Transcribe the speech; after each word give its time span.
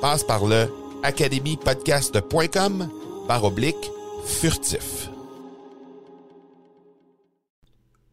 Passe 0.00 0.24
par 0.24 0.46
le 0.46 0.66
academypodcast.com 1.02 2.88
par 3.28 3.44
oblique 3.44 3.90
furtif. 4.24 5.10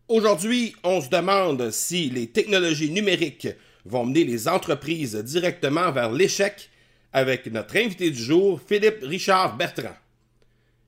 Aujourd'hui, 0.09 0.75
on 0.83 0.99
se 0.99 1.09
demande 1.09 1.71
si 1.71 2.09
les 2.09 2.27
technologies 2.27 2.91
numériques 2.91 3.47
vont 3.85 4.05
mener 4.05 4.25
les 4.25 4.49
entreprises 4.49 5.15
directement 5.15 5.91
vers 5.93 6.11
l'échec 6.11 6.69
avec 7.13 7.45
notre 7.47 7.77
invité 7.77 8.11
du 8.11 8.21
jour, 8.21 8.59
Philippe 8.67 8.99
Richard 9.03 9.55
Bertrand. 9.55 9.95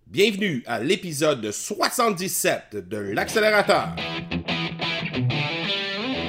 Bienvenue 0.06 0.64
à 0.68 0.82
l'épisode 0.82 1.50
77 1.50 2.76
de 2.90 2.98
l'accélérateur. 2.98 3.96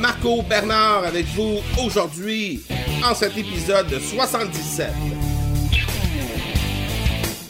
Marco 0.00 0.40
Bernard 0.42 1.04
avec 1.04 1.26
vous 1.34 1.58
aujourd'hui 1.84 2.62
en 3.04 3.14
cet 3.14 3.36
épisode 3.36 4.00
77. 4.00 4.88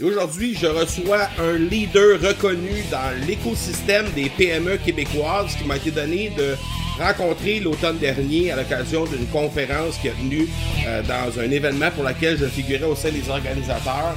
Et 0.00 0.04
aujourd'hui, 0.04 0.56
je 0.60 0.66
reçois 0.66 1.28
un 1.38 1.52
leader 1.52 2.20
reconnu 2.20 2.82
dans 2.90 3.26
l'écosystème 3.26 4.10
des 4.16 4.28
PME 4.30 4.78
québécoises 4.78 5.54
qui 5.54 5.64
m'a 5.64 5.76
été 5.76 5.92
donné 5.92 6.30
de 6.36 6.56
rencontrer 6.98 7.60
l'automne 7.60 7.98
dernier 7.98 8.50
à 8.50 8.56
l'occasion 8.56 9.04
d'une 9.04 9.26
conférence 9.26 9.96
qui 9.98 10.08
est 10.08 10.20
venue 10.20 10.48
euh, 10.86 11.02
dans 11.02 11.38
un 11.38 11.50
événement 11.50 11.90
pour 11.92 12.02
lequel 12.02 12.36
je 12.36 12.46
figurais 12.46 12.86
au 12.86 12.96
sein 12.96 13.10
des 13.10 13.28
organisateurs. 13.28 14.16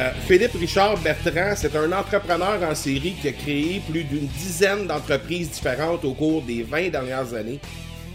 Euh, 0.00 0.10
Philippe 0.26 0.54
Richard 0.54 0.98
Bertrand, 0.98 1.54
c'est 1.56 1.76
un 1.76 1.92
entrepreneur 1.92 2.60
en 2.68 2.74
série 2.74 3.14
qui 3.22 3.28
a 3.28 3.32
créé 3.32 3.80
plus 3.88 4.02
d'une 4.02 4.26
dizaine 4.26 4.88
d'entreprises 4.88 5.50
différentes 5.50 6.04
au 6.04 6.14
cours 6.14 6.42
des 6.42 6.64
20 6.64 6.88
dernières 6.88 7.32
années. 7.32 7.60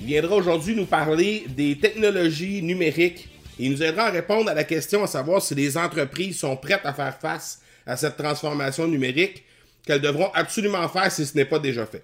Il 0.02 0.08
viendra 0.08 0.36
aujourd'hui 0.36 0.76
nous 0.76 0.86
parler 0.86 1.46
des 1.48 1.78
technologies 1.78 2.62
numériques 2.62 3.30
et 3.58 3.66
il 3.66 3.72
nous 3.72 3.82
aidera 3.82 4.08
à 4.08 4.12
répondre 4.12 4.50
à 4.50 4.54
la 4.54 4.66
question 4.66 5.06
à 5.06 5.08
savoir 5.08 5.42
si 5.42 5.56
les 5.56 5.78
entreprises 5.78 6.40
sont 6.40 6.58
prêtes 6.58 6.82
à 6.84 6.94
faire 6.94 7.18
face 7.18 7.62
à 7.86 7.96
cette 7.96 8.18
transformation 8.18 8.86
numérique 8.86 9.46
qu'elles 9.86 10.02
devront 10.02 10.32
absolument 10.34 10.88
faire 10.90 11.10
si 11.10 11.26
ce 11.26 11.38
n'est 11.38 11.46
pas 11.46 11.60
déjà 11.60 11.86
fait. 11.86 12.04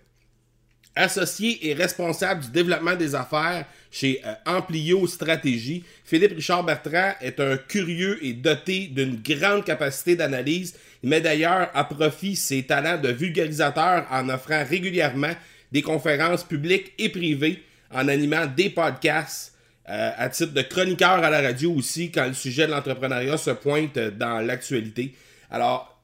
Associé 0.98 1.68
et 1.68 1.74
responsable 1.74 2.46
du 2.46 2.52
développement 2.52 2.96
des 2.96 3.16
affaires 3.16 3.66
chez 3.92 4.22
euh, 4.26 4.34
Amplio 4.46 5.06
Stratégie, 5.08 5.84
Philippe 6.06 6.36
Richard 6.36 6.64
Bertrand 6.64 7.14
est 7.20 7.40
un 7.42 7.58
curieux 7.58 8.18
et 8.24 8.32
doté 8.32 8.88
d'une 8.88 9.22
grande 9.22 9.66
capacité 9.66 10.16
d'analyse. 10.16 10.74
Il 11.04 11.10
met 11.10 11.20
d'ailleurs 11.20 11.70
à 11.74 11.84
profit 11.84 12.38
ses 12.38 12.64
talents 12.64 12.98
de 12.98 13.10
vulgarisateur 13.10 14.06
en 14.10 14.30
offrant 14.30 14.64
régulièrement 14.64 15.34
des 15.72 15.82
conférences 15.82 16.46
publiques 16.46 16.94
et 16.98 17.10
privées, 17.10 17.62
en 17.92 18.08
animant 18.08 18.46
des 18.46 18.70
podcasts, 18.70 19.54
euh, 19.90 20.12
à 20.18 20.30
titre 20.30 20.54
de 20.54 20.62
chroniqueur 20.62 21.24
à 21.24 21.30
la 21.30 21.42
radio 21.42 21.74
aussi, 21.74 22.10
quand 22.10 22.28
le 22.28 22.34
sujet 22.34 22.68
de 22.68 22.72
l'entrepreneuriat 22.72 23.38
se 23.38 23.52
pointe 23.52 24.00
dans 24.00 24.40
l'actualité. 24.40 25.14
Alors, 25.52 25.95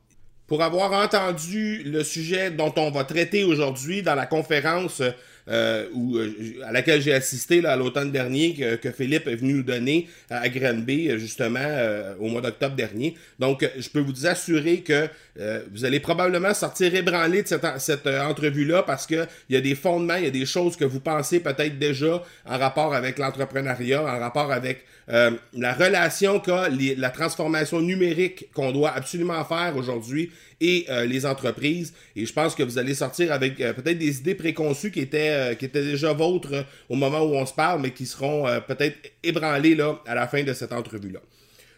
pour 0.52 0.64
avoir 0.64 0.92
entendu 0.92 1.82
le 1.86 2.04
sujet 2.04 2.52
dont 2.52 2.74
on 2.76 2.92
va 2.92 3.06
traiter 3.06 3.46
aujourd'hui 3.46 4.02
dans 4.02 4.16
la 4.16 4.26
conférence 4.26 5.02
euh, 5.48 5.88
où, 5.94 6.18
euh, 6.18 6.30
à 6.66 6.74
laquelle 6.74 7.02
j'ai 7.02 7.14
assisté 7.14 7.62
là, 7.62 7.72
à 7.72 7.76
l'automne 7.78 8.12
dernier, 8.12 8.78
que, 8.82 8.92
Philippe 8.92 9.28
est 9.28 9.38
venu 9.38 9.54
nous 9.54 9.64
donner 9.64 10.10
à 10.30 10.50
Granby, 10.50 11.18
justement, 11.18 11.60
euh, 11.64 12.16
au 12.20 12.28
mois 12.28 12.42
d'octobre 12.42 12.76
dernier. 12.76 13.16
Donc, 13.40 13.66
je 13.80 13.88
peux 13.88 14.02
vous 14.02 14.28
assurer 14.28 14.82
que 14.82 15.08
vous 15.72 15.86
allez 15.86 16.02
probablement 16.02 16.54
sortir 16.54 16.94
ébranlé 16.94 17.44
de 17.44 17.48
cette, 17.48 17.66
cette 17.78 18.06
entrevue-là 18.06 18.84
parce 18.84 19.08
qu'il 19.08 19.26
y 19.50 19.56
a 19.56 19.62
des 19.62 19.76
fondements, 19.76 20.16
il 20.16 20.26
y 20.26 20.28
a 20.28 20.32
des 20.32 20.46
choses 20.46 20.76
que 20.76 20.84
vous 20.84 21.00
pensez 21.00 21.40
peut-être 21.40 21.80
déjà 21.80 22.22
en 22.46 22.58
rapport 22.58 22.94
avec 22.94 23.18
l'entrepreneuriat, 23.18 24.02
en 24.04 24.20
rapport 24.20 24.52
avec 24.52 24.84
la 25.08 25.74
relation 25.74 26.40
qu'a 26.40 26.70
la 26.70 27.10
transformation 27.10 27.82
numérique 27.82 28.50
qu'on 28.54 28.72
doit 28.72 28.92
absolument 28.92 29.44
faire 29.44 29.76
aujourd'hui 29.76 30.32
et 30.62 30.88
les 31.08 31.26
entreprises. 31.26 31.94
Et 32.16 32.26
je 32.26 32.34
pense 32.34 32.56
que 32.56 32.64
vous 32.64 32.78
allez 32.78 32.94
sortir 32.94 33.32
avec 33.32 33.58
peut-être 33.58 33.98
des 33.98 34.20
idées 34.20 34.36
préconçues 34.36 34.92
qui 34.92 35.00
étaient 35.00 35.32
euh, 35.32 35.56
déjà 35.74 36.14
vôtres 36.14 36.54
euh, 36.54 36.64
au 36.90 36.96
moment 36.96 37.22
où 37.22 37.36
on 37.36 37.46
se 37.46 37.54
parle, 37.54 37.82
mais 37.82 37.92
qui 37.92 38.06
seront 38.06 38.48
euh, 38.48 38.60
peut-être 38.60 38.98
ébranlés 39.24 39.76
là, 39.76 40.00
à 40.06 40.16
la 40.16 40.28
fin 40.28 40.44
de 40.44 40.54
cette 40.54 40.74
entrevue-là. 40.74 41.20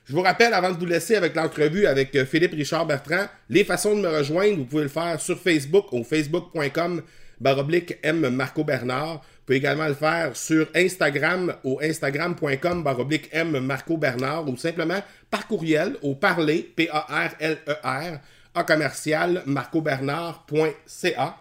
Je 0.06 0.14
vous 0.14 0.22
rappelle, 0.22 0.54
avant 0.54 0.72
de 0.72 0.78
vous 0.78 0.86
laisser 0.86 1.16
avec 1.16 1.34
l'entrevue 1.36 1.86
avec 1.86 2.26
Philippe 2.26 2.54
Richard 2.54 2.86
Bertrand, 2.86 3.28
les 3.50 3.64
façons 3.64 3.96
de 3.96 4.02
me 4.02 4.10
rejoindre, 4.10 4.58
vous 4.58 4.66
pouvez 4.66 4.84
le 4.84 4.90
faire 4.90 5.20
sur 5.22 5.40
Facebook 5.40 5.94
au 5.94 6.04
facebook.com 6.04 7.02
baroblique 7.40 7.98
M 8.04 8.28
Marco 8.30 8.66
Bernard. 8.66 9.22
Vous 9.44 9.48
pouvez 9.48 9.58
également 9.58 9.90
le 9.90 9.94
faire 9.94 10.38
sur 10.38 10.70
Instagram 10.74 11.54
au 11.66 11.78
instagram.com 11.84 12.82
baroblique 12.82 13.28
M 13.34 13.60
Marco 13.60 13.98
Bernard 13.98 14.48
ou 14.48 14.56
simplement 14.56 15.04
par 15.30 15.48
courriel 15.48 15.98
au 16.02 16.16
parler, 16.16 16.72
P-A-R-L-E-R, 16.74 18.20
à 18.56 18.64
commercial 18.64 19.44
marcobernard.ca. 19.46 21.38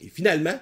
Et 0.00 0.08
finalement, 0.08 0.54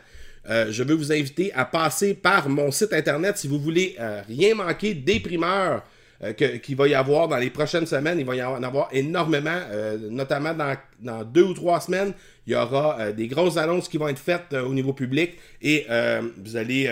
euh, 0.49 0.69
je 0.71 0.83
veux 0.85 0.95
vous 0.95 1.12
inviter 1.12 1.53
à 1.53 1.67
passer 1.67 2.15
par 2.15 2.49
mon 2.49 2.71
site 2.71 2.95
internet 2.95 3.37
si 3.37 3.47
vous 3.47 3.59
voulez 3.59 3.97
euh, 4.00 4.23
rien 4.27 4.55
manquer 4.55 4.95
des 4.95 5.21
primeurs 5.21 5.85
euh, 6.23 6.33
qu'il 6.33 6.77
va 6.77 6.89
y 6.89 6.95
avoir 6.95 7.29
dans 7.29 7.37
les 7.37 7.50
prochaines 7.50 7.85
semaines. 7.85 8.19
Il 8.19 8.25
va 8.25 8.37
y 8.37 8.43
en 8.43 8.62
avoir 8.62 8.89
énormément, 8.93 9.61
notamment 10.11 10.55
dans, 10.99 11.25
deux 11.25 11.43
ou 11.43 11.53
trois 11.53 11.83
semaines. 11.83 12.15
Il 12.49 12.53
y 12.53 12.55
aura 12.56 13.12
des 13.12 13.29
grosses 13.29 13.59
annonces 13.59 13.91
qui 13.91 13.99
vont 13.99 14.09
être 14.09 14.19
faites 14.19 14.55
au 14.55 14.73
niveau 14.73 14.95
public 14.95 15.35
et 15.61 15.87
vous 16.39 16.56
allez 16.56 16.91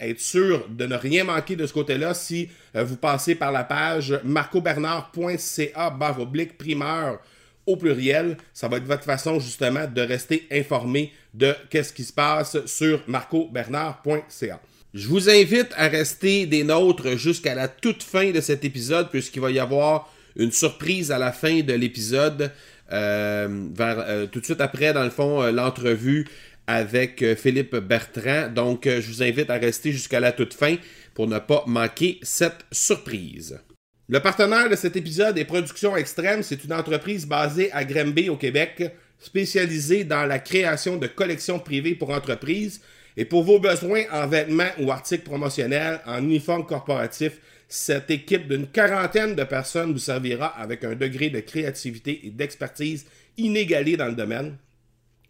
être 0.00 0.20
sûr 0.20 0.66
de 0.68 0.86
ne 0.86 0.96
rien 0.96 1.22
manquer 1.22 1.54
de 1.54 1.68
ce 1.68 1.72
côté-là 1.72 2.14
si 2.14 2.48
vous 2.74 2.96
passez 2.96 3.36
par 3.36 3.52
la 3.52 3.62
page 3.62 4.18
marcobernard.ca 4.24 5.90
barre 5.90 6.20
oblique 6.20 6.58
primeur 6.58 7.20
au 7.64 7.76
pluriel. 7.76 8.38
Ça 8.52 8.66
va 8.66 8.78
être 8.78 8.86
votre 8.86 9.04
façon 9.04 9.38
justement 9.38 9.86
de 9.86 10.00
rester 10.00 10.48
informé 10.50 11.12
de 11.32 11.54
qu'est-ce 11.70 11.92
qui 11.92 12.02
se 12.02 12.12
passe 12.12 12.66
sur 12.66 13.00
marcobernard.ca. 13.06 14.60
Je 14.94 15.06
vous 15.06 15.30
invite 15.30 15.68
à 15.76 15.86
rester 15.86 16.46
des 16.46 16.64
nôtres 16.64 17.16
jusqu'à 17.16 17.54
la 17.54 17.68
toute 17.68 18.02
fin 18.02 18.32
de 18.32 18.40
cet 18.40 18.64
épisode, 18.64 19.10
puisqu'il 19.10 19.42
va 19.42 19.52
y 19.52 19.60
avoir 19.60 20.12
une 20.34 20.50
surprise 20.50 21.12
à 21.12 21.18
la 21.18 21.30
fin 21.30 21.60
de 21.60 21.72
l'épisode. 21.74 22.52
Euh, 22.92 23.68
euh, 23.80 24.26
tout 24.26 24.40
de 24.40 24.44
suite 24.44 24.60
après, 24.60 24.92
dans 24.92 25.04
le 25.04 25.10
fond, 25.10 25.42
euh, 25.42 25.50
l'entrevue 25.50 26.26
avec 26.66 27.24
Philippe 27.36 27.76
Bertrand. 27.76 28.48
Donc, 28.48 28.86
je 28.86 29.06
vous 29.08 29.22
invite 29.22 29.48
à 29.48 29.54
rester 29.54 29.90
jusqu'à 29.90 30.20
la 30.20 30.32
toute 30.32 30.52
fin 30.52 30.76
pour 31.14 31.26
ne 31.26 31.38
pas 31.38 31.64
manquer 31.66 32.18
cette 32.22 32.66
surprise. 32.70 33.58
Le 34.06 34.20
partenaire 34.20 34.68
de 34.68 34.76
cet 34.76 34.94
épisode 34.94 35.38
est 35.38 35.46
Production 35.46 35.96
Extrême. 35.96 36.42
C'est 36.42 36.64
une 36.64 36.74
entreprise 36.74 37.26
basée 37.26 37.72
à 37.72 37.84
Granby, 37.84 38.28
au 38.28 38.36
Québec, 38.36 38.92
spécialisée 39.18 40.04
dans 40.04 40.26
la 40.26 40.38
création 40.38 40.96
de 40.96 41.06
collections 41.06 41.58
privées 41.58 41.94
pour 41.94 42.10
entreprises. 42.10 42.82
Et 43.16 43.24
pour 43.24 43.42
vos 43.44 43.58
besoins 43.58 44.02
en 44.12 44.26
vêtements 44.28 44.70
ou 44.78 44.92
articles 44.92 45.24
promotionnels, 45.24 46.00
en 46.06 46.22
uniforme 46.22 46.66
corporatif, 46.66 47.40
cette 47.68 48.10
équipe 48.10 48.48
d'une 48.48 48.66
quarantaine 48.66 49.34
de 49.34 49.44
personnes 49.44 49.92
vous 49.92 49.98
servira 49.98 50.46
avec 50.46 50.84
un 50.84 50.94
degré 50.94 51.28
de 51.28 51.40
créativité 51.40 52.26
et 52.26 52.30
d'expertise 52.30 53.04
inégalé 53.36 53.96
dans 53.96 54.06
le 54.06 54.14
domaine. 54.14 54.56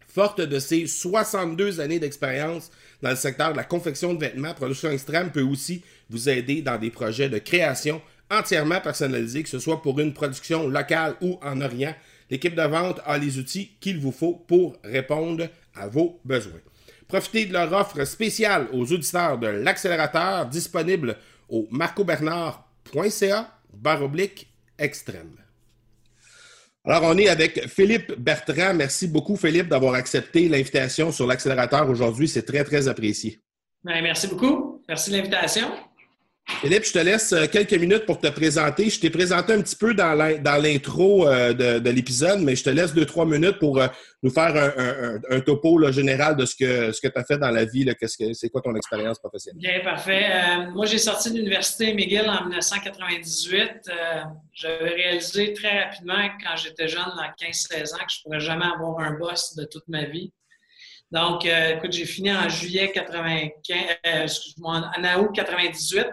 Forte 0.07 0.41
de 0.41 0.57
ses 0.57 0.87
62 0.87 1.81
années 1.81 1.99
d'expérience 1.99 2.71
dans 3.01 3.11
le 3.11 3.15
secteur 3.15 3.51
de 3.51 3.57
la 3.57 3.63
confection 3.65 4.13
de 4.13 4.19
vêtements, 4.19 4.53
Production 4.53 4.89
Extrême 4.89 5.31
peut 5.31 5.43
aussi 5.43 5.83
vous 6.09 6.29
aider 6.29 6.61
dans 6.61 6.79
des 6.79 6.89
projets 6.89 7.29
de 7.29 7.37
création 7.37 8.01
entièrement 8.31 8.79
personnalisés, 8.79 9.43
que 9.43 9.49
ce 9.49 9.59
soit 9.59 9.81
pour 9.81 9.99
une 9.99 10.13
production 10.13 10.67
locale 10.67 11.15
ou 11.21 11.37
en 11.41 11.61
Orient. 11.61 11.95
L'équipe 12.29 12.55
de 12.55 12.61
vente 12.63 13.01
a 13.05 13.17
les 13.17 13.37
outils 13.37 13.71
qu'il 13.79 13.99
vous 13.99 14.11
faut 14.11 14.33
pour 14.47 14.77
répondre 14.83 15.47
à 15.75 15.87
vos 15.87 16.19
besoins. 16.23 16.61
Profitez 17.07 17.47
de 17.47 17.53
leur 17.53 17.73
offre 17.73 18.05
spéciale 18.05 18.67
aux 18.71 18.91
auditeurs 18.91 19.39
de 19.39 19.47
l'accélérateur 19.47 20.45
disponible 20.45 21.17
au 21.49 21.67
marcobernard.ca 21.71 23.59
baroblique 23.73 24.47
extrême. 24.77 25.35
Alors, 26.85 27.03
on 27.03 27.17
est 27.17 27.27
avec 27.27 27.67
Philippe 27.67 28.13
Bertrand. 28.17 28.73
Merci 28.73 29.07
beaucoup, 29.07 29.35
Philippe, 29.35 29.67
d'avoir 29.67 29.95
accepté 29.95 30.47
l'invitation 30.47 31.11
sur 31.11 31.27
l'accélérateur 31.27 31.89
aujourd'hui. 31.89 32.27
C'est 32.27 32.43
très, 32.43 32.63
très 32.63 32.87
apprécié. 32.87 33.39
Ben, 33.83 34.01
merci 34.01 34.27
beaucoup. 34.27 34.81
Merci 34.87 35.11
de 35.11 35.17
l'invitation. 35.17 35.69
Philippe, 36.61 36.83
je 36.83 36.91
te 36.91 36.99
laisse 36.99 37.31
euh, 37.31 37.47
quelques 37.47 37.73
minutes 37.73 38.05
pour 38.05 38.19
te 38.19 38.27
présenter. 38.27 38.89
Je 38.89 38.99
t'ai 38.99 39.09
présenté 39.09 39.53
un 39.53 39.61
petit 39.61 39.77
peu 39.77 39.93
dans 39.93 40.13
l'intro 40.61 41.25
euh, 41.25 41.53
de, 41.53 41.89
l'épisode, 41.89 42.41
mais 42.41 42.53
je 42.55 42.65
te 42.65 42.69
laisse 42.69 42.93
deux, 42.93 43.05
trois 43.05 43.25
minutes 43.25 43.59
pour 43.59 43.79
euh, 43.79 43.87
nous 44.23 44.29
faire 44.29 44.73
un, 45.29 45.39
topo 45.39 45.89
général 45.89 46.35
de 46.35 46.45
ce 46.45 46.55
que, 46.55 46.91
tu 46.91 47.11
as 47.15 47.23
fait 47.23 47.37
dans 47.37 47.51
la 47.51 47.63
vie. 47.63 47.89
C'est 48.33 48.49
quoi 48.49 48.61
ton 48.61 48.75
expérience 48.75 49.19
professionnelle? 49.19 49.61
Bien, 49.61 49.79
parfait. 49.81 50.67
moi, 50.73 50.85
j'ai 50.85 50.97
sorti 50.97 51.31
de 51.31 51.37
l'Université 51.37 51.93
McGill 51.93 52.29
en 52.29 52.41
1998. 52.43 53.89
J'avais 54.53 54.89
réalisé 54.89 55.53
très 55.53 55.85
rapidement, 55.85 56.27
quand 56.43 56.57
j'étais 56.57 56.89
jeune, 56.89 57.01
à 57.03 57.33
15-16 57.41 57.93
ans, 57.93 57.97
que 57.99 58.03
je 58.09 58.19
ne 58.19 58.23
pourrais 58.23 58.39
jamais 58.41 58.65
avoir 58.65 58.99
un 58.99 59.17
boss 59.17 59.55
de 59.55 59.63
toute 59.63 59.87
ma 59.87 60.03
vie. 60.03 60.33
Donc, 61.11 61.45
écoute, 61.45 61.93
j'ai 61.93 62.05
fini 62.05 62.33
en 62.33 62.49
juillet 62.49 62.91
95, 62.91 63.77
excuse-moi, 64.03 64.91
en 64.97 65.21
août 65.21 65.29
98. 65.33 66.05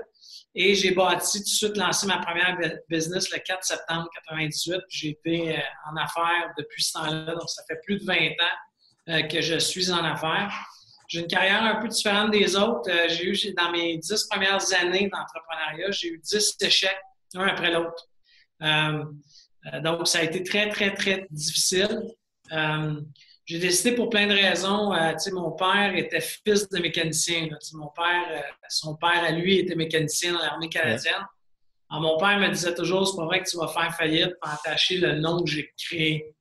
Et 0.59 0.75
j'ai 0.75 0.93
bâti 0.93 1.39
tout 1.41 1.45
de 1.45 1.49
suite 1.49 1.77
lancé 1.77 2.07
ma 2.07 2.17
première 2.17 2.59
business 2.89 3.31
le 3.31 3.39
4 3.41 3.63
septembre 3.63 4.09
98. 4.15 4.81
J'ai 4.89 5.11
été 5.11 5.55
euh, 5.55 5.61
en 5.91 5.97
affaires 5.97 6.55
depuis 6.57 6.83
ce 6.83 6.95
temps-là, 6.95 7.35
donc 7.35 7.51
ça 7.51 7.63
fait 7.69 7.79
plus 7.85 7.99
de 7.99 8.05
20 8.07 8.15
ans 8.15 9.11
euh, 9.11 9.23
que 9.25 9.43
je 9.43 9.59
suis 9.59 9.93
en 9.93 10.03
affaires. 10.03 10.51
J'ai 11.09 11.21
une 11.21 11.27
carrière 11.27 11.63
un 11.63 11.77
peu 11.77 11.89
différente 11.89 12.31
des 12.31 12.57
autres. 12.57 12.91
Euh, 12.91 13.07
j'ai 13.09 13.27
eu, 13.27 13.55
dans 13.55 13.71
mes 13.71 13.99
10 13.99 14.29
premières 14.31 14.63
années 14.81 15.11
d'entrepreneuriat, 15.11 15.91
j'ai 15.91 16.09
eu 16.09 16.19
10 16.25 16.57
échecs, 16.63 17.03
un 17.35 17.49
après 17.49 17.71
l'autre. 17.71 18.09
donc, 19.83 20.09
ça 20.09 20.21
a 20.21 20.23
été 20.23 20.43
très, 20.43 20.71
très, 20.71 20.95
très 20.95 21.27
difficile. 21.31 22.01
J'ai 23.47 23.61
décidé 23.61 23.95
pour 23.95 24.11
plein 24.11 24.27
de 24.27 24.33
raisons. 24.33 24.93
Euh, 24.93 25.13
mon 25.33 25.53
père 25.53 25.95
était 25.95 26.21
fils 26.21 26.69
de 26.69 26.81
mécanicien. 26.81 27.49
mon 27.75 27.87
père, 27.95 28.25
euh, 28.29 28.41
son 28.69 28.97
père 28.97 29.23
à 29.23 29.31
lui 29.31 29.59
était 29.59 29.77
mécanicien 29.77 30.33
dans 30.33 30.41
l'armée 30.41 30.69
canadienne. 30.69 31.25
Alors, 31.89 32.03
mon 32.03 32.19
père 32.19 32.41
me 32.41 32.49
disait 32.49 32.75
toujours, 32.75 33.07
c'est 33.07 33.17
pas 33.17 33.25
vrai 33.25 33.45
que 33.45 33.49
tu 33.49 33.57
vas 33.57 33.69
faire 33.69 33.95
faillite 33.95 34.33
pour 34.43 34.51
attacher 34.51 34.99
le 34.99 35.21
nom 35.21 35.45
que 35.45 35.49
j'ai 35.49 35.73
créé. 35.79 36.35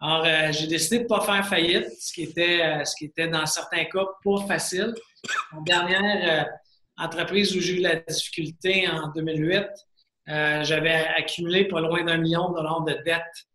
Alors, 0.00 0.24
euh, 0.26 0.50
j'ai 0.50 0.66
décidé 0.66 0.98
de 0.98 1.02
ne 1.04 1.08
pas 1.08 1.20
faire 1.20 1.46
faillite, 1.46 1.86
ce 2.00 2.12
qui 2.12 2.24
était, 2.24 2.84
ce 2.84 2.96
qui 2.96 3.04
était 3.04 3.28
dans 3.28 3.46
certains 3.46 3.84
cas 3.84 4.04
pas 4.24 4.46
facile. 4.48 4.92
Mon 5.52 5.62
dernière 5.62 6.48
entreprise 6.96 7.56
où 7.56 7.60
j'ai 7.60 7.78
eu 7.78 7.80
la 7.80 7.94
difficulté 7.94 8.88
en 8.88 9.06
2008, 9.12 9.66
j'avais 10.64 11.06
accumulé 11.16 11.68
pas 11.68 11.80
loin 11.80 12.02
d'un 12.02 12.18
million 12.18 12.50
de 12.50 12.56
dollars 12.56 12.82
de 12.82 12.94
dettes 13.04 13.46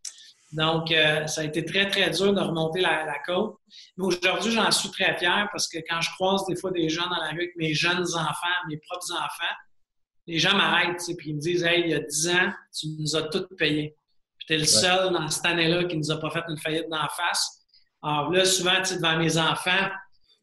donc, 0.51 0.91
euh, 0.91 1.27
ça 1.27 1.41
a 1.41 1.43
été 1.43 1.63
très, 1.63 1.87
très 1.89 2.09
dur 2.09 2.33
de 2.33 2.41
remonter 2.41 2.81
la, 2.81 3.19
côte. 3.25 3.57
Mais 3.97 4.05
aujourd'hui, 4.05 4.51
j'en 4.51 4.71
suis 4.71 4.89
très 4.89 5.15
fier 5.17 5.47
parce 5.51 5.67
que 5.67 5.77
quand 5.87 6.01
je 6.01 6.09
croise 6.11 6.45
des 6.47 6.55
fois 6.55 6.71
des 6.71 6.89
gens 6.89 7.07
dans 7.07 7.21
la 7.21 7.29
rue 7.29 7.37
avec 7.37 7.55
mes 7.55 7.73
jeunes 7.73 8.05
enfants, 8.15 8.47
mes 8.67 8.77
propres 8.77 9.11
enfants, 9.11 9.53
les 10.25 10.39
gens 10.39 10.55
m'arrêtent 10.55 11.01
et 11.07 11.15
ils 11.25 11.35
me 11.35 11.39
disent 11.39 11.63
Hey, 11.63 11.83
il 11.83 11.89
y 11.89 11.93
a 11.93 11.99
10 11.99 12.29
ans, 12.29 12.51
tu 12.77 12.87
nous 12.99 13.15
as 13.15 13.23
tout 13.23 13.45
payé. 13.57 13.95
Puis 14.39 14.47
tu 14.47 14.53
es 14.53 14.57
le 14.57 14.65
seul 14.65 15.13
dans 15.13 15.27
cette 15.27 15.45
année-là 15.45 15.83
qui 15.83 15.97
nous 15.97 16.11
a 16.11 16.19
pas 16.19 16.31
fait 16.31 16.43
une 16.47 16.57
faillite 16.57 16.89
d'en 16.89 17.07
face. 17.15 17.65
Alors 18.01 18.31
là, 18.31 18.43
souvent, 18.43 18.79
devant 18.79 19.17
mes 19.17 19.37
enfants, 19.37 19.89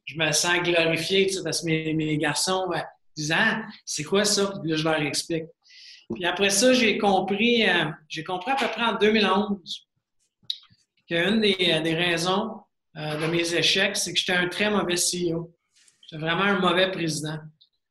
je 0.05 0.17
me 0.19 0.31
sens 0.31 0.61
glorifié 0.61 1.29
parce 1.43 1.62
que 1.62 1.67
mes, 1.67 2.19
garçons 2.19 2.70
disent 3.17 3.35
Ah, 3.37 3.62
c'est 3.85 4.05
quoi 4.05 4.25
ça? 4.25 4.53
Puis 4.61 4.70
là, 4.70 4.76
je 4.76 4.85
leur 4.85 5.00
explique. 5.00 5.47
Puis 6.14 6.25
après 6.25 6.50
ça, 6.50 6.73
j'ai 6.73 6.99
compris, 6.99 7.69
euh, 7.69 7.87
j'ai 8.08 8.23
compris 8.23 8.53
à 8.53 8.55
peu 8.55 8.69
près 8.69 8.85
en 8.85 8.94
2011 8.94 9.85
qu'une 11.08 11.41
des, 11.41 11.56
euh, 11.61 11.81
des 11.81 11.94
raisons 11.94 12.61
euh, 12.97 13.17
de 13.17 13.26
mes 13.26 13.55
échecs, 13.55 13.97
c'est 13.97 14.12
que 14.12 14.19
j'étais 14.19 14.32
un 14.32 14.49
très 14.49 14.70
mauvais 14.70 14.94
CEO. 14.94 15.55
J'étais 16.03 16.20
vraiment 16.20 16.44
un 16.44 16.58
mauvais 16.58 16.91
président. 16.91 17.38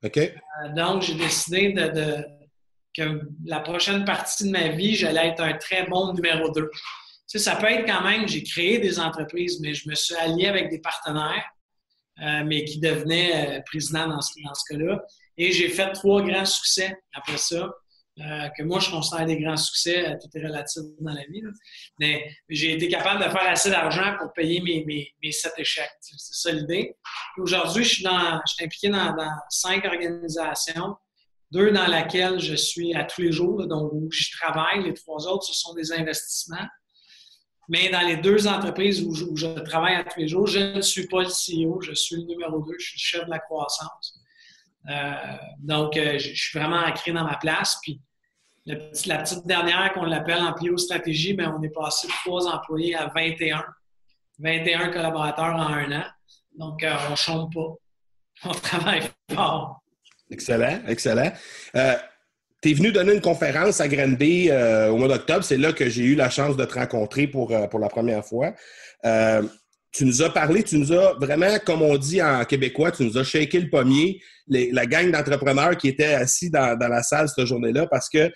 OK. 0.03 0.17
Euh, 0.17 0.31
donc, 0.75 1.01
j'ai 1.01 1.15
décidé 1.15 1.73
de, 1.73 2.25
que 2.95 3.21
la 3.45 3.59
prochaine 3.59 4.05
partie 4.05 4.45
de 4.45 4.51
ma 4.51 4.69
vie, 4.69 4.95
j'allais 4.95 5.27
être 5.27 5.41
un 5.41 5.53
très 5.53 5.85
bon 5.85 6.13
numéro 6.13 6.51
2. 6.51 6.69
Tu 6.71 6.79
sais, 7.27 7.39
ça 7.39 7.55
peut 7.55 7.67
être 7.67 7.85
quand 7.85 8.03
même, 8.03 8.27
j'ai 8.27 8.43
créé 8.43 8.79
des 8.79 8.99
entreprises, 8.99 9.59
mais 9.61 9.73
je 9.73 9.89
me 9.89 9.95
suis 9.95 10.15
allié 10.15 10.47
avec 10.47 10.69
des 10.69 10.79
partenaires, 10.79 11.43
mais 12.45 12.63
qui 12.63 12.79
devenaient 12.79 13.61
président 13.65 14.07
dans 14.07 14.21
ce, 14.21 14.31
dans 14.43 14.53
ce 14.53 14.73
cas-là. 14.73 15.03
Et 15.37 15.51
j'ai 15.51 15.69
fait 15.69 15.91
trois 15.91 16.21
grands 16.21 16.45
succès 16.45 16.95
après 17.13 17.37
ça. 17.37 17.73
Euh, 18.21 18.47
que 18.57 18.63
moi, 18.63 18.79
je 18.79 18.89
considère 18.89 19.25
des 19.25 19.37
grands 19.41 19.57
succès. 19.57 20.07
Euh, 20.07 20.15
tout 20.21 20.29
est 20.37 20.45
relatif 20.45 20.83
dans 21.01 21.11
la 21.11 21.23
vie. 21.23 21.41
Mais 21.99 22.25
j'ai 22.47 22.73
été 22.73 22.87
capable 22.87 23.23
de 23.23 23.29
faire 23.29 23.47
assez 23.49 23.69
d'argent 23.69 24.15
pour 24.17 24.31
payer 24.31 24.61
mes, 24.61 24.85
mes, 24.85 25.13
mes 25.21 25.31
sept 25.33 25.53
échecs. 25.57 25.89
C'est 25.99 26.15
ça 26.17 26.51
l'idée. 26.51 26.95
Aujourd'hui, 27.37 27.83
je 27.83 27.95
suis, 27.95 28.03
dans, 28.03 28.39
je 28.47 28.53
suis 28.53 28.65
impliqué 28.65 28.87
dans, 28.87 29.13
cinq 29.49 29.83
organisations, 29.83 30.95
deux 31.51 31.71
dans 31.71 31.87
lesquelles 31.87 32.39
je 32.39 32.55
suis 32.55 32.95
à 32.95 33.03
tous 33.03 33.21
les 33.21 33.33
jours, 33.33 33.67
donc 33.67 33.91
où 33.91 34.09
je 34.09 34.31
travaille. 34.31 34.83
Les 34.83 34.93
trois 34.93 35.27
autres, 35.27 35.43
ce 35.43 35.53
sont 35.53 35.73
des 35.73 35.91
investissements. 35.91 36.67
Mais 37.67 37.89
dans 37.89 38.01
les 38.01 38.17
deux 38.17 38.47
entreprises 38.47 39.01
où 39.03 39.35
je, 39.35 39.47
travaille 39.63 39.95
à 39.95 40.03
tous 40.03 40.19
les 40.19 40.27
jours, 40.27 40.47
je 40.47 40.59
ne 40.59 40.81
suis 40.81 41.07
pas 41.07 41.23
le 41.23 41.27
CEO, 41.29 41.81
je 41.81 41.93
suis 41.93 42.15
le 42.15 42.23
numéro 42.23 42.59
deux, 42.59 42.75
je 42.79 42.85
suis 42.85 42.95
le 42.95 43.19
chef 43.19 43.25
de 43.25 43.31
la 43.31 43.39
croissance. 43.39 44.14
Euh, 44.89 45.13
donc, 45.59 45.93
je 45.95 46.33
suis 46.33 46.59
vraiment 46.59 46.79
ancré 46.79 47.11
dans 47.11 47.23
ma 47.23 47.37
place. 47.37 47.77
Puis, 47.81 48.01
la 48.65 49.17
petite 49.19 49.45
dernière 49.45 49.93
qu'on 49.93 50.05
l'appelle 50.05 50.41
en 50.41 50.77
stratégie, 50.77 51.35
mais 51.35 51.45
on 51.45 51.61
est 51.61 51.69
passé 51.69 52.07
de 52.07 52.13
trois 52.23 52.47
employés 52.47 52.95
à 52.95 53.07
21. 53.07 53.63
21 54.39 54.89
collaborateurs 54.89 55.55
en 55.55 55.73
un 55.73 55.91
an. 55.91 56.03
Donc, 56.57 56.83
euh, 56.83 56.93
on 57.07 57.11
ne 57.11 57.15
chôme 57.15 57.49
pas. 57.53 57.75
On 58.45 58.53
travaille 58.53 59.03
fort. 59.33 59.81
Excellent, 60.29 60.81
excellent. 60.87 61.31
Euh, 61.75 61.95
tu 62.61 62.71
es 62.71 62.73
venu 62.73 62.91
donner 62.91 63.13
une 63.13 63.21
conférence 63.21 63.79
à 63.79 63.87
Granby 63.87 64.49
euh, 64.49 64.89
au 64.89 64.97
mois 64.97 65.07
d'octobre. 65.07 65.43
C'est 65.43 65.57
là 65.57 65.71
que 65.71 65.87
j'ai 65.87 66.03
eu 66.03 66.15
la 66.15 66.29
chance 66.29 66.57
de 66.57 66.65
te 66.65 66.73
rencontrer 66.73 67.27
pour, 67.27 67.53
pour 67.69 67.79
la 67.79 67.89
première 67.89 68.25
fois. 68.25 68.53
Tu 69.95 70.05
nous 70.05 70.21
as 70.21 70.29
parlé, 70.29 70.61
tu 70.61 70.77
nous 70.77 70.91
as 70.91 71.13
vraiment, 71.13 71.57
comme 71.65 71.81
on 71.81 71.97
dit 71.97 72.21
en 72.21 72.43
québécois, 72.43 72.91
tu 72.91 73.03
nous 73.05 73.17
as 73.17 73.23
shaké 73.23 73.61
le 73.61 73.69
pommier, 73.69 74.21
la 74.47 74.85
gang 74.85 75.09
d'entrepreneurs 75.09 75.77
qui 75.77 75.87
étaient 75.87 76.13
assis 76.13 76.49
dans, 76.49 76.77
dans 76.77 76.89
la 76.89 77.01
salle 77.01 77.29
cette 77.29 77.45
journée-là 77.45 77.87
parce 77.87 78.09
que 78.09 78.29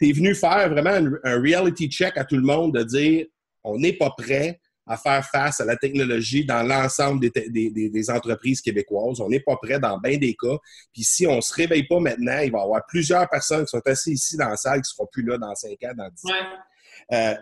tu 0.00 0.08
es 0.08 0.12
venu 0.12 0.34
faire 0.34 0.70
vraiment 0.70 1.18
un, 1.22 1.40
reality 1.40 1.88
check 1.90 2.16
à 2.16 2.24
tout 2.24 2.36
le 2.36 2.42
monde 2.42 2.74
de 2.74 2.82
dire 2.82 3.26
on 3.62 3.78
n'est 3.78 3.92
pas 3.92 4.10
prêt 4.16 4.58
à 4.86 4.96
faire 4.96 5.24
face 5.26 5.60
à 5.60 5.66
la 5.66 5.76
technologie 5.76 6.46
dans 6.46 6.62
l'ensemble 6.62 7.20
des, 7.30 8.10
entreprises 8.10 8.62
québécoises. 8.62 9.20
On 9.20 9.28
n'est 9.28 9.40
pas 9.40 9.56
prêt 9.56 9.78
dans 9.78 9.98
bien 9.98 10.16
des 10.16 10.34
cas. 10.34 10.56
Puis 10.92 11.04
si 11.04 11.26
on 11.26 11.36
ne 11.36 11.40
se 11.40 11.54
réveille 11.54 11.86
pas 11.86 12.00
maintenant, 12.00 12.40
il 12.40 12.50
va 12.50 12.58
y 12.58 12.62
avoir 12.62 12.82
plusieurs 12.88 13.28
personnes 13.28 13.64
qui 13.64 13.70
sont 13.70 13.82
assises 13.86 14.24
ici 14.24 14.36
dans 14.36 14.48
la 14.48 14.56
salle 14.56 14.80
qui 14.80 14.90
ne 14.90 14.94
seront 14.96 15.08
plus 15.12 15.22
là 15.22 15.38
dans 15.38 15.54
5 15.54 15.70
ans, 15.70 15.92
dans 15.94 16.08
10 16.08 16.32
ans. 16.32 16.34
Euh, 17.12 17.34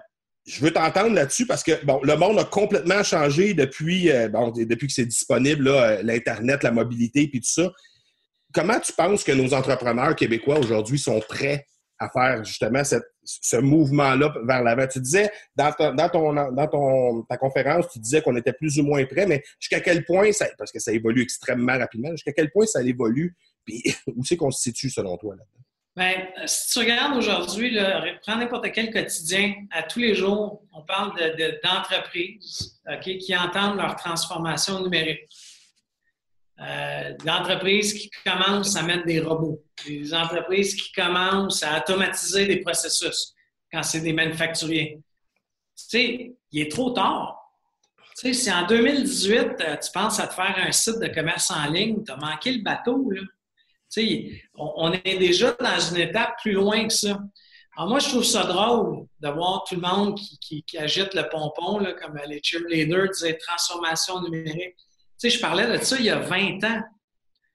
je 0.46 0.60
veux 0.60 0.72
t'entendre 0.72 1.14
là-dessus 1.14 1.46
parce 1.46 1.62
que 1.62 1.84
bon, 1.84 2.00
le 2.02 2.16
monde 2.16 2.38
a 2.38 2.44
complètement 2.44 3.02
changé 3.02 3.54
depuis, 3.54 4.10
euh, 4.10 4.28
depuis 4.28 4.86
que 4.86 4.92
c'est 4.92 5.06
disponible, 5.06 5.68
euh, 5.68 6.02
l'Internet, 6.02 6.62
la 6.62 6.72
mobilité, 6.72 7.28
puis 7.28 7.40
tout 7.40 7.48
ça. 7.48 7.70
comment 8.52 8.80
tu 8.80 8.92
penses 8.92 9.22
que 9.22 9.32
nos 9.32 9.54
entrepreneurs 9.54 10.16
québécois 10.16 10.58
aujourd'hui 10.58 10.98
sont 10.98 11.20
prêts 11.20 11.66
à 11.98 12.08
faire 12.08 12.42
justement 12.44 12.82
ce 13.22 13.56
mouvement-là 13.58 14.34
vers 14.46 14.62
l'avant? 14.62 14.86
Tu 14.86 15.00
disais, 15.00 15.30
dans, 15.54 15.72
ton, 15.72 15.94
dans 15.94 16.66
ton, 16.68 17.22
ta 17.22 17.36
conférence, 17.36 17.88
tu 17.92 17.98
disais 17.98 18.22
qu'on 18.22 18.36
était 18.36 18.54
plus 18.54 18.78
ou 18.78 18.82
moins 18.82 19.04
prêts, 19.04 19.26
mais 19.26 19.42
jusqu'à 19.58 19.80
quel 19.80 20.04
point, 20.04 20.32
ça, 20.32 20.46
parce 20.56 20.72
que 20.72 20.78
ça 20.78 20.92
évolue 20.92 21.22
extrêmement 21.22 21.78
rapidement, 21.78 22.10
jusqu'à 22.12 22.32
quel 22.32 22.50
point 22.50 22.66
ça 22.66 22.82
évolue, 22.82 23.36
puis 23.64 23.82
où 24.16 24.24
c'est 24.24 24.36
qu'on 24.36 24.50
se 24.50 24.62
situe 24.62 24.88
selon 24.88 25.18
toi 25.18 25.36
là-dedans? 25.36 25.64
Bien, 25.96 26.28
si 26.46 26.70
tu 26.72 26.78
regardes 26.78 27.16
aujourd'hui, 27.16 27.76
prends 28.22 28.36
n'importe 28.36 28.70
quel 28.72 28.92
quotidien, 28.92 29.54
à 29.72 29.82
tous 29.82 29.98
les 29.98 30.14
jours, 30.14 30.62
on 30.72 30.82
parle 30.82 31.12
d'entreprises 31.64 32.80
de, 32.86 33.18
qui 33.18 33.36
entendent 33.36 33.76
leur 33.76 33.96
transformation 33.96 34.82
numérique. 34.82 35.28
Euh, 36.60 37.14
d'entreprises 37.24 37.94
qui 37.94 38.10
commencent 38.24 38.76
à 38.76 38.82
mettre 38.82 39.06
des 39.06 39.18
robots, 39.18 39.64
des 39.86 40.12
entreprises 40.12 40.74
qui 40.74 40.92
commencent 40.92 41.62
à 41.62 41.78
automatiser 41.78 42.44
des 42.44 42.58
processus 42.58 43.34
quand 43.72 43.82
c'est 43.82 44.02
des 44.02 44.12
manufacturiers. 44.12 45.00
Tu 45.74 45.84
sais, 45.88 46.32
il 46.52 46.60
est 46.60 46.70
trop 46.70 46.90
tard. 46.90 47.38
Tu 48.14 48.34
sais, 48.34 48.34
si 48.34 48.52
en 48.52 48.66
2018, 48.66 49.38
euh, 49.38 49.76
tu 49.76 49.90
penses 49.90 50.20
à 50.20 50.26
te 50.26 50.34
faire 50.34 50.54
un 50.58 50.70
site 50.70 50.98
de 50.98 51.06
commerce 51.06 51.50
en 51.50 51.64
ligne, 51.64 52.04
tu 52.04 52.12
as 52.12 52.16
manqué 52.16 52.52
le 52.52 52.62
bateau, 52.62 53.10
là. 53.10 53.22
Tu 53.92 54.00
sais, 54.02 54.42
on, 54.54 54.92
est 54.92 55.18
déjà 55.18 55.52
dans 55.52 55.80
une 55.80 55.96
étape 55.96 56.38
plus 56.40 56.52
loin 56.52 56.86
que 56.86 56.92
ça. 56.92 57.18
Alors 57.76 57.88
moi, 57.88 57.98
je 57.98 58.08
trouve 58.08 58.24
ça 58.24 58.44
drôle 58.44 59.06
de 59.20 59.28
voir 59.28 59.64
tout 59.64 59.74
le 59.74 59.80
monde 59.80 60.18
qui, 60.40 60.64
agite 60.78 61.14
le 61.14 61.28
pompon, 61.28 61.78
là, 61.78 61.92
comme 61.94 62.18
les 62.28 62.40
cheerleaders 62.42 63.10
disaient 63.10 63.36
transformation 63.36 64.20
numérique. 64.22 64.76
Tu 64.76 65.28
sais, 65.28 65.30
je 65.30 65.40
parlais 65.40 65.66
de 65.66 65.82
ça 65.82 65.96
il 65.98 66.04
y 66.04 66.10
a 66.10 66.18
20 66.18 66.64
ans. 66.64 66.82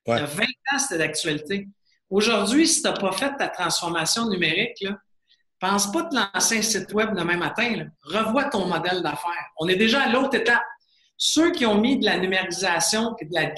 Il 0.08 0.12
y 0.12 0.20
a 0.20 0.26
20 0.26 0.44
ans, 0.44 0.80
c'était 0.80 1.00
d'actualité. 1.00 1.68
Aujourd'hui, 2.10 2.68
si 2.68 2.82
tu 2.82 2.88
n'as 2.88 2.98
pas 2.98 3.12
fait 3.12 3.36
ta 3.38 3.48
transformation 3.48 4.30
numérique, 4.30 4.82
là, 4.82 4.98
pense 5.60 5.92
pas 5.92 6.04
te 6.04 6.16
lancer 6.16 6.60
un 6.60 6.62
site 6.62 6.94
web 6.94 7.16
demain 7.16 7.38
matin. 7.38 7.88
Revois 8.04 8.46
ton 8.46 8.68
modèle 8.68 9.02
d'affaires. 9.02 9.52
On 9.58 9.68
est 9.68 9.76
déjà 9.76 10.04
à 10.04 10.10
l'autre 10.10 10.36
étape. 10.36 10.64
Ceux 11.18 11.52
qui 11.52 11.66
ont 11.66 11.80
mis 11.80 11.98
de 11.98 12.06
la 12.06 12.18
numérisation 12.18 13.16
et 13.20 13.26
de 13.26 13.34
la 13.34 13.52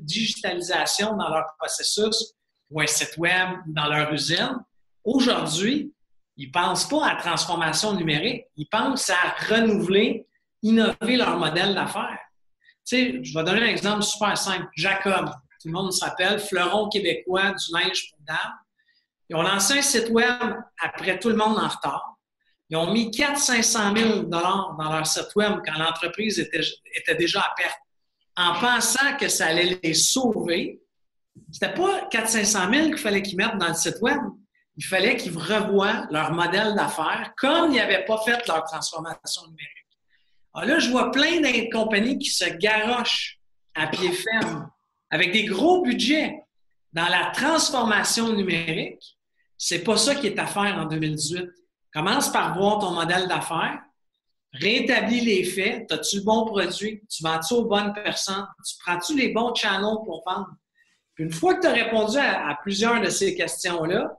digitalisation 0.00 1.16
dans 1.16 1.28
leur 1.28 1.46
processus 1.58 2.34
ou 2.70 2.80
un 2.80 2.86
site 2.86 3.16
web 3.16 3.48
dans 3.66 3.86
leur 3.86 4.12
usine, 4.12 4.58
aujourd'hui, 5.04 5.92
ils 6.36 6.48
ne 6.48 6.52
pensent 6.52 6.88
pas 6.88 7.06
à 7.06 7.14
la 7.14 7.20
transformation 7.20 7.94
numérique. 7.94 8.44
Ils 8.56 8.68
pensent 8.68 9.10
à 9.10 9.34
renouveler, 9.48 10.26
innover 10.62 11.16
leur 11.16 11.36
modèle 11.36 11.74
d'affaires. 11.74 12.18
Tu 12.86 12.96
sais, 12.96 13.24
je 13.24 13.34
vais 13.36 13.44
donner 13.44 13.62
un 13.62 13.70
exemple 13.70 14.02
super 14.02 14.36
simple. 14.36 14.66
Jacob, 14.76 15.30
tout 15.60 15.68
le 15.68 15.72
monde 15.72 15.92
s'appelle, 15.92 16.38
fleuron 16.38 16.88
québécois 16.88 17.52
du 17.52 17.72
linge 17.72 18.10
pour 18.10 18.18
dames. 18.26 18.54
Ils 19.28 19.36
ont 19.36 19.42
lancé 19.42 19.78
un 19.78 19.82
site 19.82 20.08
web 20.10 20.54
après 20.80 21.18
tout 21.18 21.28
le 21.28 21.36
monde 21.36 21.58
en 21.58 21.68
retard. 21.68 22.17
Ils 22.70 22.76
ont 22.76 22.92
mis 22.92 23.10
400-500 23.10 23.96
000 23.96 24.22
dans 24.24 24.76
leur 24.78 25.06
site 25.06 25.34
web 25.36 25.60
quand 25.64 25.78
l'entreprise 25.78 26.38
était, 26.38 27.14
déjà 27.14 27.40
à 27.40 27.54
perte, 27.56 27.78
en 28.36 28.60
pensant 28.60 29.16
que 29.18 29.28
ça 29.28 29.46
allait 29.46 29.78
les 29.82 29.94
sauver. 29.94 30.80
C'était 31.50 31.72
pas 31.72 32.08
400-500 32.10 32.74
000 32.74 32.86
qu'il 32.88 32.98
fallait 32.98 33.22
qu'ils 33.22 33.36
mettent 33.36 33.56
dans 33.58 33.68
le 33.68 33.74
site 33.74 33.96
web. 34.02 34.20
Il 34.76 34.84
fallait 34.84 35.16
qu'ils 35.16 35.36
revoient 35.36 36.06
leur 36.10 36.32
modèle 36.32 36.74
d'affaires 36.74 37.32
comme 37.36 37.72
ils 37.72 37.78
n'avaient 37.78 38.04
pas 38.04 38.18
fait 38.24 38.46
leur 38.46 38.62
transformation 38.64 39.42
numérique. 39.46 39.72
Alors 40.54 40.68
là, 40.68 40.78
je 40.78 40.90
vois 40.90 41.10
plein 41.10 41.40
de 41.40 42.18
qui 42.18 42.30
se 42.30 42.44
garochent 42.44 43.38
à 43.74 43.86
pied 43.86 44.12
ferme 44.12 44.70
avec 45.10 45.32
des 45.32 45.44
gros 45.44 45.82
budgets 45.82 46.42
dans 46.92 47.08
la 47.08 47.30
transformation 47.32 48.32
numérique. 48.32 49.16
C'est 49.56 49.82
pas 49.82 49.96
ça 49.96 50.14
qui 50.14 50.26
est 50.26 50.38
à 50.38 50.46
faire 50.46 50.76
en 50.78 50.84
2018. 50.84 51.46
Commence 51.98 52.30
par 52.30 52.56
voir 52.56 52.78
ton 52.78 52.92
modèle 52.92 53.26
d'affaires, 53.26 53.80
rétablis 54.52 55.20
les 55.20 55.42
faits, 55.42 55.90
as-tu 55.90 56.18
le 56.18 56.22
bon 56.22 56.44
produit, 56.44 57.02
tu 57.10 57.24
vends-tu 57.24 57.54
aux 57.54 57.64
bonnes 57.64 57.92
personnes, 57.92 58.46
tu 58.64 58.76
prends-tu 58.86 59.16
les 59.16 59.30
bons 59.30 59.52
channels 59.52 59.96
pour 60.04 60.22
vendre? 60.24 60.50
Puis 61.16 61.24
une 61.24 61.32
fois 61.32 61.56
que 61.56 61.62
tu 61.62 61.66
as 61.66 61.72
répondu 61.72 62.16
à, 62.18 62.56
plusieurs 62.62 63.00
de 63.00 63.08
ces 63.08 63.34
questions-là, 63.34 64.16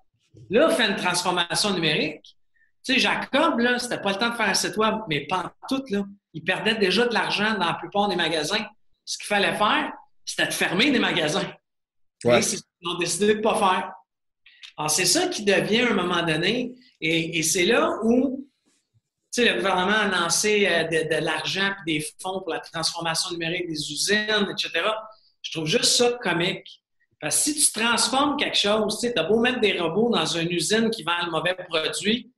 là, 0.49 0.69
fais 0.71 0.89
une 0.89 0.97
transformation 0.97 1.73
numérique. 1.73 2.35
Tu 2.83 2.95
sais, 2.95 2.99
Jacob, 2.99 3.57
là, 3.59 3.79
c'était 3.79 4.01
pas 4.01 4.11
le 4.11 4.17
temps 4.17 4.29
de 4.31 4.35
faire 4.35 4.49
un 4.49 4.53
site 4.53 4.75
web, 4.75 4.95
mais 5.07 5.25
pas 5.25 5.53
tout, 5.69 5.83
là. 5.89 6.03
Il 6.33 6.43
perdait 6.43 6.75
déjà 6.75 7.05
de 7.05 7.13
l'argent 7.13 7.53
dans 7.53 7.67
la 7.67 7.75
plupart 7.75 8.09
des 8.09 8.17
magasins. 8.17 8.65
Ce 9.05 9.17
qu'il 9.17 9.27
fallait 9.27 9.55
faire, 9.55 9.93
c'était 10.25 10.47
de 10.47 10.53
fermer 10.53 10.91
des 10.91 10.99
magasins. 10.99 11.49
Ouais. 12.25 12.41
c'est 12.41 12.57
ce 12.57 12.63
qu'ils 12.77 12.89
ont 12.89 12.97
décidé 12.97 13.35
de 13.35 13.37
ne 13.37 13.41
pas 13.41 13.55
faire. 13.55 13.93
Alors, 14.79 14.89
c'est 14.89 15.05
ça 15.05 15.27
qui 15.27 15.43
devient, 15.43 15.81
à 15.81 15.91
un 15.91 15.93
moment 15.93 16.23
donné, 16.23 16.73
et, 17.01 17.43
c'est 17.43 17.65
là 17.65 17.99
où 18.01 18.47
le 19.37 19.53
gouvernement 19.55 19.91
a 19.91 20.07
lancé 20.07 20.65
euh, 20.67 20.83
de, 20.85 21.23
l'argent 21.23 21.73
et 21.85 21.99
des 21.99 22.07
fonds 22.21 22.39
pour 22.39 22.49
la 22.49 22.61
transformation 22.61 23.31
numérique 23.31 23.67
des 23.67 23.91
usines, 23.91 24.47
etc. 24.49 24.85
Je 25.41 25.51
trouve 25.51 25.65
juste 25.65 25.97
ça 25.97 26.13
comique. 26.23 26.81
Parce 27.19 27.43
que 27.43 27.51
si 27.51 27.55
tu 27.55 27.71
transformes 27.73 28.37
quelque 28.37 28.57
chose, 28.57 28.99
tu 29.01 29.11
as 29.13 29.23
beau 29.23 29.41
mettre 29.41 29.59
des 29.59 29.77
robots 29.77 30.09
dans 30.09 30.25
une 30.25 30.49
usine 30.49 30.89
qui 30.89 31.03
vend 31.03 31.25
le 31.25 31.31
mauvais 31.31 31.55
produit, 31.55 32.31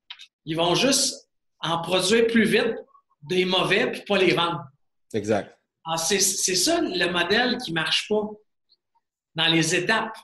ils 0.46 0.58
vont 0.58 0.74
juste 0.74 1.30
en 1.60 1.80
produire 1.84 2.26
plus 2.26 2.46
vite 2.46 2.76
des 3.22 3.46
mauvais 3.46 3.92
puis 3.92 4.02
pas 4.02 4.18
les 4.18 4.34
vendre. 4.34 4.64
Exact. 5.14 5.56
c'est 5.98 6.20
ça 6.20 6.82
le 6.82 7.12
modèle 7.12 7.58
qui 7.58 7.72
marche 7.72 8.08
pas 8.10 8.28
dans 9.36 9.48
les 9.48 9.76
étapes. 9.76 10.18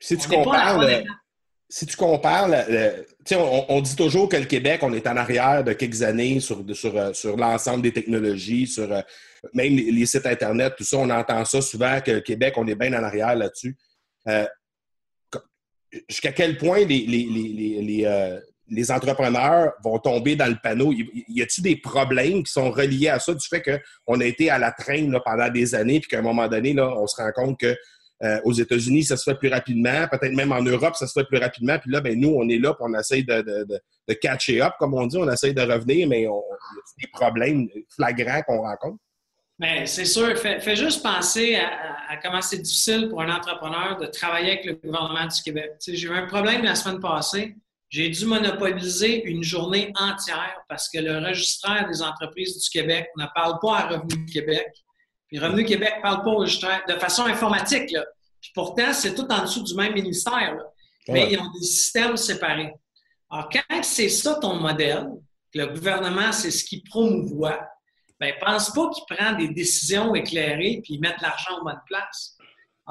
Si 0.00 0.18
tu 0.18 0.28
compares, 0.28 0.80
si 1.72 1.86
tu 1.86 1.96
compares, 1.96 2.50
on, 3.30 3.80
dit 3.80 3.96
toujours 3.96 4.28
que 4.28 4.36
le 4.36 4.44
Québec, 4.44 4.80
on 4.82 4.92
est 4.92 5.06
en 5.06 5.16
arrière 5.16 5.64
de 5.64 5.72
quelques 5.72 6.02
années 6.02 6.38
sur, 6.38 6.62
sur, 6.74 6.94
euh, 6.94 7.14
sur 7.14 7.34
l'ensemble 7.38 7.80
des 7.80 7.94
technologies, 7.94 8.66
sur 8.66 8.92
euh, 8.92 9.00
même 9.54 9.74
les, 9.74 10.04
sites 10.04 10.26
Internet, 10.26 10.74
tout 10.76 10.84
ça, 10.84 10.98
on 10.98 11.08
entend 11.08 11.46
ça 11.46 11.62
souvent 11.62 11.98
que 12.02 12.10
le 12.10 12.20
Québec, 12.20 12.52
on 12.58 12.66
est 12.66 12.74
bien 12.74 12.92
en 12.92 13.02
arrière 13.02 13.34
là-dessus. 13.34 13.74
Euh, 14.28 14.46
jusqu'à 16.10 16.32
quel 16.32 16.58
point 16.58 16.84
les, 16.84 17.06
les, 18.68 18.92
entrepreneurs 18.92 19.72
vont 19.82 19.98
tomber 19.98 20.36
dans 20.36 20.48
le 20.48 20.58
panneau? 20.62 20.92
Y 20.92 21.40
a-t-il 21.40 21.62
des 21.62 21.76
problèmes 21.76 22.42
qui 22.42 22.52
sont 22.52 22.70
reliés 22.70 23.08
à 23.08 23.18
ça, 23.18 23.32
du 23.32 23.48
fait 23.48 23.62
qu'on 24.06 24.20
a 24.20 24.26
été 24.26 24.50
à 24.50 24.58
la 24.58 24.72
traîne 24.72 25.18
pendant 25.24 25.48
des 25.48 25.74
années, 25.74 26.00
puis 26.00 26.10
qu'à 26.10 26.18
un 26.18 26.22
moment 26.22 26.48
donné, 26.48 26.74
là, 26.74 26.94
on 26.98 27.06
se 27.06 27.16
rend 27.16 27.32
compte 27.32 27.58
que 27.58 27.74
euh, 28.22 28.40
aux 28.44 28.52
États-Unis, 28.52 29.04
ça 29.04 29.16
se 29.16 29.24
fait 29.24 29.36
plus 29.36 29.48
rapidement. 29.48 30.06
Peut-être 30.08 30.32
même 30.32 30.52
en 30.52 30.62
Europe, 30.62 30.94
ça 30.94 31.06
se 31.06 31.12
fait 31.12 31.24
plus 31.24 31.38
rapidement. 31.38 31.78
Puis 31.78 31.90
là, 31.90 32.00
ben, 32.00 32.18
nous, 32.18 32.34
on 32.36 32.48
est 32.48 32.58
là, 32.58 32.72
puis 32.72 32.84
on 32.88 32.98
essaye 32.98 33.24
de, 33.24 33.42
de, 33.42 33.66
de, 34.08 34.14
catcher 34.14 34.62
up, 34.62 34.74
comme 34.78 34.94
on 34.94 35.06
dit. 35.06 35.16
On 35.16 35.28
essaye 35.30 35.54
de 35.54 35.62
revenir, 35.62 36.06
mais 36.08 36.28
on, 36.28 36.42
il 36.98 37.02
y 37.02 37.04
a 37.04 37.06
des 37.06 37.10
problèmes 37.12 37.68
flagrants 37.94 38.42
qu'on 38.42 38.62
rencontre. 38.62 38.98
Bien, 39.58 39.86
c'est 39.86 40.04
sûr. 40.04 40.36
Fais, 40.38 40.76
juste 40.76 41.02
penser 41.02 41.56
à, 41.56 42.16
comment 42.22 42.42
c'est 42.42 42.58
difficile 42.58 43.08
pour 43.08 43.22
un 43.22 43.34
entrepreneur 43.34 43.96
de 43.96 44.06
travailler 44.06 44.52
avec 44.52 44.64
le 44.64 44.74
gouvernement 44.74 45.26
du 45.26 45.42
Québec. 45.42 45.72
J'ai 45.86 46.06
eu 46.06 46.12
un 46.12 46.26
problème 46.26 46.62
la 46.62 46.74
semaine 46.74 47.00
passée. 47.00 47.54
J'ai 47.88 48.08
dû 48.08 48.24
monopoliser 48.24 49.22
une 49.24 49.42
journée 49.42 49.92
entière 49.96 50.56
parce 50.68 50.88
que 50.88 50.98
le 50.98 51.18
registraire 51.18 51.86
des 51.88 52.02
entreprises 52.02 52.58
du 52.58 52.70
Québec 52.70 53.08
ne 53.18 53.26
parle 53.34 53.58
pas 53.60 53.78
à 53.78 53.88
Revenu 53.88 54.24
Québec. 54.26 54.66
Puis 55.32 55.40
Revenu 55.40 55.64
Québec 55.64 55.94
ne 55.96 56.02
parle 56.02 56.22
pas 56.24 56.30
au 56.30 56.44
de 56.44 57.00
façon 57.00 57.22
informatique. 57.24 57.90
Là. 57.90 58.04
pourtant, 58.54 58.92
c'est 58.92 59.14
tout 59.14 59.26
en 59.30 59.40
dessous 59.40 59.62
du 59.62 59.74
même 59.74 59.94
ministère. 59.94 60.58
Mais 61.08 61.32
ils 61.32 61.38
ont 61.38 61.50
des 61.58 61.64
systèmes 61.64 62.18
séparés. 62.18 62.74
Alors, 63.30 63.48
quand 63.48 63.82
c'est 63.82 64.10
ça 64.10 64.34
ton 64.34 64.56
modèle, 64.56 65.08
que 65.50 65.58
le 65.58 65.68
gouvernement, 65.68 66.32
c'est 66.32 66.50
ce 66.50 66.62
qu'il 66.64 66.82
promouvoit, 66.82 67.66
ben 68.20 68.34
pense 68.44 68.74
pas 68.74 68.90
qu'il 68.90 69.16
prend 69.16 69.32
des 69.32 69.48
décisions 69.48 70.14
éclairées 70.14 70.82
puis 70.84 70.98
mettre 70.98 71.22
l'argent 71.22 71.60
en 71.60 71.64
bonne 71.64 71.80
place. 71.86 72.36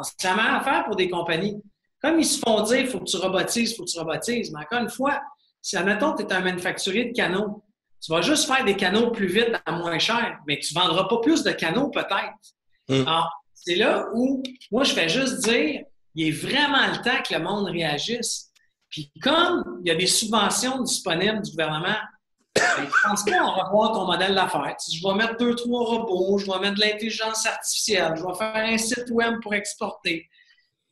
c'est 0.02 0.28
la 0.28 0.36
même 0.36 0.56
affaire 0.56 0.86
pour 0.86 0.96
des 0.96 1.12
compagnies. 1.12 1.62
Comme 2.02 2.20
ils 2.20 2.26
se 2.26 2.40
font 2.40 2.62
dire, 2.64 2.80
il 2.80 2.88
faut 2.88 3.00
que 3.00 3.06
tu 3.06 3.18
robotises, 3.18 3.72
il 3.72 3.76
faut 3.76 3.86
que 3.86 3.92
tu 3.92 4.00
robotises. 4.00 4.52
Mais 4.52 4.62
encore 4.62 4.80
une 4.80 4.90
fois, 4.90 5.22
si, 5.62 5.78
admettons, 5.78 6.16
tu 6.16 6.24
es 6.24 6.34
un 6.34 6.42
manufacturier 6.42 7.06
de 7.06 7.14
canaux, 7.14 7.64
tu 8.02 8.12
vas 8.12 8.22
juste 8.22 8.48
faire 8.48 8.66
des 8.66 8.76
canaux 8.76 9.12
plus 9.12 9.28
vite 9.28 9.52
à 9.66 9.72
moins 9.74 10.00
cher, 10.00 10.40
mais 10.48 10.60
tu 10.60 10.76
ne 10.76 10.82
vendras 10.82 11.08
pas 11.08 11.20
plus 11.20 11.44
de 11.44 11.52
canaux 11.52 11.90
peut-être. 11.90 12.34
Hmm. 12.90 13.08
Alors, 13.08 13.30
c'est 13.54 13.76
là 13.76 14.08
où 14.14 14.42
moi, 14.72 14.84
je 14.84 14.94
fais 14.94 15.08
juste 15.08 15.44
dire, 15.44 15.84
il 16.16 16.28
est 16.28 16.32
vraiment 16.32 16.88
le 16.88 16.98
temps 17.04 17.22
que 17.22 17.34
le 17.34 17.40
monde 17.40 17.68
réagisse. 17.68 18.50
Puis 18.90 19.12
comme 19.22 19.80
il 19.84 19.88
y 19.88 19.92
a 19.92 19.96
des 19.96 20.08
subventions 20.08 20.82
disponibles 20.82 21.42
du 21.42 21.52
gouvernement, 21.52 21.96
ben, 22.56 22.64
je 22.80 23.08
pense 23.08 23.24
pas 23.24 23.40
en 23.42 23.64
revoir 23.66 23.94
ton 23.94 24.06
modèle 24.06 24.36
d'affaires. 24.36 24.76
Je 24.92 25.08
vais 25.08 25.14
mettre 25.16 25.38
deux, 25.38 25.56
trois 25.56 25.86
robots, 25.86 26.40
je 26.40 26.52
vais 26.52 26.60
mettre 26.60 26.76
de 26.76 26.82
l'intelligence 26.82 27.46
artificielle, 27.46 28.14
je 28.18 28.26
vais 28.26 28.34
faire 28.34 28.56
un 28.56 28.78
site 28.78 29.10
web 29.12 29.36
pour 29.42 29.54
exporter. 29.54 30.28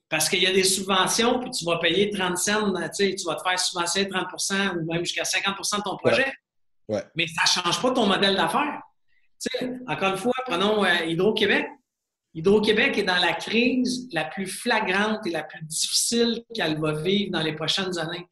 Parce 0.08 0.30
qu'il 0.30 0.42
y 0.42 0.48
a 0.48 0.54
des 0.54 0.64
subventions, 0.64 1.40
puis 1.40 1.52
tu 1.52 1.66
vas 1.66 1.78
payer 1.78 2.10
30 2.10 2.38
cents, 2.38 2.74
tu 2.92 3.26
vas 3.26 3.36
te 3.36 3.44
faire 3.44 3.60
subventionner 3.60 4.10
30% 4.10 4.80
ou 4.80 4.92
même 4.92 5.06
jusqu'à 5.06 5.24
50% 5.24 5.78
de 5.78 5.84
ton 5.84 5.98
projet. 5.98 6.32
Mais 7.16 7.28
ça 7.28 7.44
ne 7.44 7.64
change 7.64 7.82
pas 7.82 7.92
ton 7.92 8.08
modèle 8.08 8.36
d'affaires. 8.36 8.82
encore 9.88 10.12
une 10.12 10.18
fois, 10.18 10.34
prenons 10.46 10.84
euh, 10.84 11.06
Hydro-Québec. 11.06 11.68
Hydro-Québec 12.34 12.98
est 12.98 13.04
dans 13.04 13.18
la 13.18 13.34
crise 13.34 14.08
la 14.12 14.26
plus 14.26 14.48
flagrante 14.48 15.26
et 15.26 15.32
la 15.32 15.44
plus 15.44 15.64
difficile 15.64 16.44
qu'elle 16.54 16.80
va 16.80 16.94
vivre 16.94 17.32
dans 17.32 17.42
les 17.42 17.54
prochaines 17.54 17.98
années. 17.98 18.28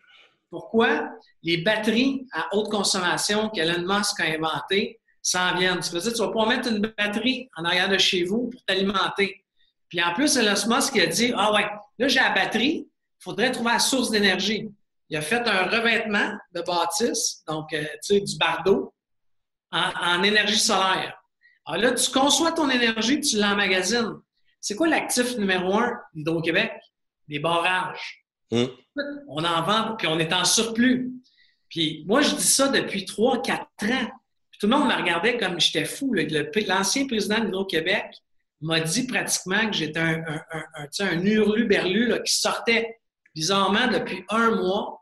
Pourquoi? 0.50 1.10
Les 1.44 1.58
batteries 1.58 2.26
à 2.32 2.48
haute 2.54 2.70
consommation 2.70 3.50
qu'Elon 3.50 3.82
Musk 3.86 4.20
a 4.20 4.26
inventées 4.26 5.00
s'en 5.22 5.56
viennent. 5.56 5.80
Tu 5.80 5.92
veux 5.92 6.00
dire, 6.00 6.14
tu 6.14 6.20
vas 6.20 6.32
pas 6.32 6.46
mettre 6.46 6.72
une 6.72 6.80
batterie 6.80 7.50
en 7.58 7.66
arrière 7.66 7.90
de 7.90 7.98
chez 7.98 8.24
vous 8.24 8.50
pour 8.50 8.64
t'alimenter. 8.64 9.44
Puis 9.90 10.02
en 10.02 10.14
plus, 10.14 10.38
Elon 10.38 10.54
Musk 10.68 10.98
a 10.98 11.06
dit 11.08 11.34
Ah 11.36 11.54
ouais, 11.54 11.66
là 11.98 12.08
j'ai 12.08 12.20
la 12.20 12.32
batterie, 12.32 12.88
il 12.88 13.24
faudrait 13.24 13.52
trouver 13.52 13.72
la 13.72 13.80
source 13.80 14.10
d'énergie. 14.10 14.70
Il 15.10 15.18
a 15.18 15.22
fait 15.22 15.48
un 15.48 15.66
revêtement 15.66 16.32
de 16.54 16.62
bâtisse, 16.62 17.44
donc 17.48 17.72
euh, 17.74 17.84
tu 18.04 18.16
sais, 18.16 18.20
du 18.20 18.38
bardeau, 18.38 18.94
en, 19.72 20.24
énergie 20.24 20.60
solaire. 20.60 21.18
Alors 21.66 21.82
là, 21.82 21.92
tu 21.92 22.12
conçois 22.12 22.52
ton 22.52 22.70
énergie, 22.70 23.20
tu 23.20 23.38
l'emmagasines. 23.38 24.16
C'est 24.60 24.76
quoi 24.76 24.88
l'actif 24.88 25.38
numéro 25.38 25.78
un 25.78 25.94
d'Hydro-Québec? 26.14 26.72
Des 27.28 27.40
barrages. 27.40 28.26
Hum. 28.52 28.70
On 29.28 29.44
en 29.44 29.62
vend, 29.64 29.96
puis 29.98 30.08
on 30.08 30.20
est 30.20 30.34
en 30.34 30.46
surplus. 30.46 31.12
Puis 31.70 32.04
moi, 32.08 32.22
je 32.22 32.36
dis 32.36 32.44
ça 32.44 32.70
depuis 32.70 33.04
3-4 33.04 33.60
ans. 33.92 34.08
tout 34.60 34.68
le 34.68 34.78
monde 34.78 34.88
me 34.88 34.96
regardait 34.96 35.38
comme 35.38 35.60
j'étais 35.60 35.86
fou. 35.86 36.14
L'ancien 36.14 37.08
président 37.08 37.40
d'Hydro-Québec 37.40 38.06
m'a 38.62 38.80
dit 38.80 39.06
pratiquement 39.06 39.68
que 39.68 39.76
j'étais 39.76 40.00
un, 40.00 40.24
un, 40.52 40.88
un, 41.00 41.26
hurlu-berlu 41.26 42.14
qui 42.26 42.36
sortait 42.36 43.00
bizarrement 43.36 43.88
depuis 43.88 44.24
un 44.30 44.52
mois. 44.52 44.97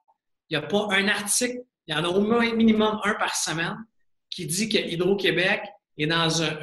Il 0.50 0.58
n'y 0.58 0.64
a 0.64 0.68
pas 0.68 0.88
un 0.92 1.08
article, 1.08 1.62
il 1.88 1.96
y 1.96 1.98
en 1.98 2.04
a 2.04 2.08
au 2.08 2.22
moins 2.22 2.54
minimum 2.54 3.00
un 3.04 3.14
par 3.16 3.36
semaine 3.36 3.78
qui 4.30 4.46
dit 4.46 4.70
que 4.70 4.78
Hydro-Québec 4.78 5.62
est 5.98 6.08
dans 6.08 6.44
un, 6.44 6.56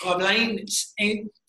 problème 0.00 0.58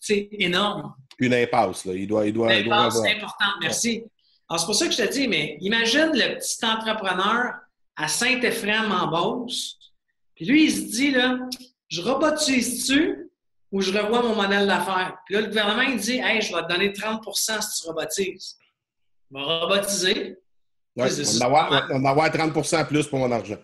énorme. 0.08 0.94
Une 1.18 1.34
impasse, 1.34 1.84
là. 1.84 1.94
Il 1.94 2.08
doit, 2.08 2.26
il 2.26 2.32
doit, 2.32 2.52
Une 2.54 2.72
impasse 2.72 2.98
importante, 2.98 3.54
merci. 3.60 4.02
Alors, 4.48 4.60
c'est 4.60 4.66
pour 4.66 4.74
ça 4.74 4.86
que 4.86 4.92
je 4.92 5.02
te 5.02 5.12
dis, 5.12 5.28
mais 5.28 5.56
imagine 5.60 6.10
le 6.12 6.36
petit 6.36 6.64
entrepreneur 6.64 7.54
à 7.96 8.08
Saint-Ephrem 8.08 8.90
en 8.90 9.06
Beauce, 9.06 9.78
puis 10.34 10.46
lui, 10.46 10.64
il 10.64 10.72
se 10.72 10.96
dit, 10.96 11.10
là, 11.12 11.38
je 11.88 12.02
robotise-tu 12.02 13.30
ou 13.70 13.80
je 13.80 13.96
revois 13.96 14.22
mon 14.22 14.34
modèle 14.34 14.66
d'affaires? 14.66 15.16
Puis 15.26 15.34
là, 15.34 15.42
le 15.42 15.46
gouvernement, 15.48 15.82
il 15.82 15.98
dit, 15.98 16.18
hey, 16.18 16.42
je 16.42 16.54
vais 16.54 16.62
te 16.62 16.68
donner 16.68 16.90
30% 16.90 17.62
si 17.62 17.82
tu 17.82 17.88
robotises. 17.88 18.56
Il 19.30 19.34
va 19.34 19.42
robotiser. 19.60 20.36
Ouais, 20.96 21.08
on, 21.10 21.38
va 21.38 21.46
avoir, 21.46 21.90
avoir 22.06 22.28
30% 22.30 22.86
plus 22.86 23.06
pour 23.06 23.18
mon 23.18 23.32
argent. 23.32 23.58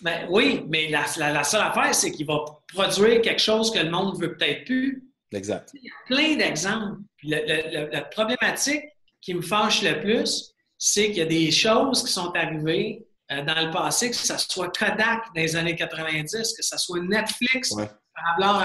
Ben, 0.00 0.26
oui, 0.30 0.64
mais 0.68 0.88
la, 0.88 1.06
seule 1.06 1.60
affaire, 1.60 1.94
c'est 1.94 2.10
qu'il 2.10 2.26
va 2.26 2.44
produire 2.74 3.20
quelque 3.20 3.40
chose 3.40 3.70
que 3.70 3.78
le 3.78 3.90
monde 3.90 4.14
ne 4.14 4.20
veut 4.20 4.36
peut-être 4.36 4.64
plus. 4.64 5.04
Exact. 5.32 5.70
Il 5.74 5.84
y 5.84 5.88
a 5.88 5.92
plein 6.06 6.36
d'exemples. 6.36 6.98
la 7.22 8.02
problématique 8.02 8.84
qui 9.20 9.34
me 9.34 9.42
fâche 9.42 9.82
le 9.82 10.00
plus, 10.00 10.52
c'est 10.76 11.06
qu'il 11.06 11.18
y 11.18 11.22
a 11.22 11.26
des 11.26 11.50
choses 11.52 12.02
qui 12.04 12.12
sont 12.12 12.32
arrivées 12.34 13.06
euh, 13.30 13.44
dans 13.44 13.66
le 13.66 13.70
passé, 13.70 14.10
que 14.10 14.16
ce 14.16 14.36
soit 14.36 14.76
Kodak 14.76 15.26
dans 15.34 15.40
les 15.40 15.54
années 15.54 15.76
90, 15.76 16.32
que 16.32 16.62
ce 16.62 16.76
soit 16.76 17.00
Netflix 17.00 17.72
par 17.74 17.88
rapport 18.36 18.62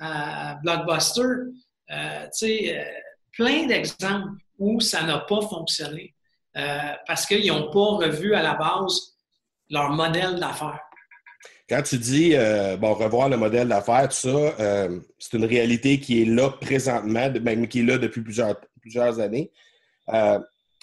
à, 0.00 0.56
Blockbuster. 0.62 1.22
Euh, 1.90 2.26
euh, 2.42 2.84
plein 3.32 3.66
d'exemples 3.66 4.40
où 4.58 4.80
ça 4.80 5.02
n'a 5.02 5.18
pas 5.18 5.40
fonctionné 5.40 6.14
parce 6.54 7.26
qu'ils 7.26 7.48
n'ont 7.48 7.70
pas 7.70 8.06
revu 8.06 8.34
à 8.34 8.42
la 8.42 8.54
base 8.54 9.14
leur 9.70 9.90
modèle 9.90 10.38
d'affaires. 10.38 10.80
Quand 11.68 11.82
tu 11.82 11.98
dis, 11.98 12.30
euh, 12.34 12.78
bon, 12.78 12.94
revoir 12.94 13.28
le 13.28 13.36
modèle 13.36 13.68
d'affaires, 13.68 14.08
tout 14.08 14.16
ça, 14.16 14.28
euh, 14.28 15.00
c'est 15.18 15.36
une 15.36 15.44
réalité 15.44 16.00
qui 16.00 16.22
est 16.22 16.24
là 16.24 16.50
présentement, 16.50 17.30
même 17.42 17.68
qui 17.68 17.80
est 17.80 17.82
là 17.82 17.98
depuis 17.98 18.22
plusieurs, 18.22 19.20
années. 19.20 19.50
Euh, 20.08 20.38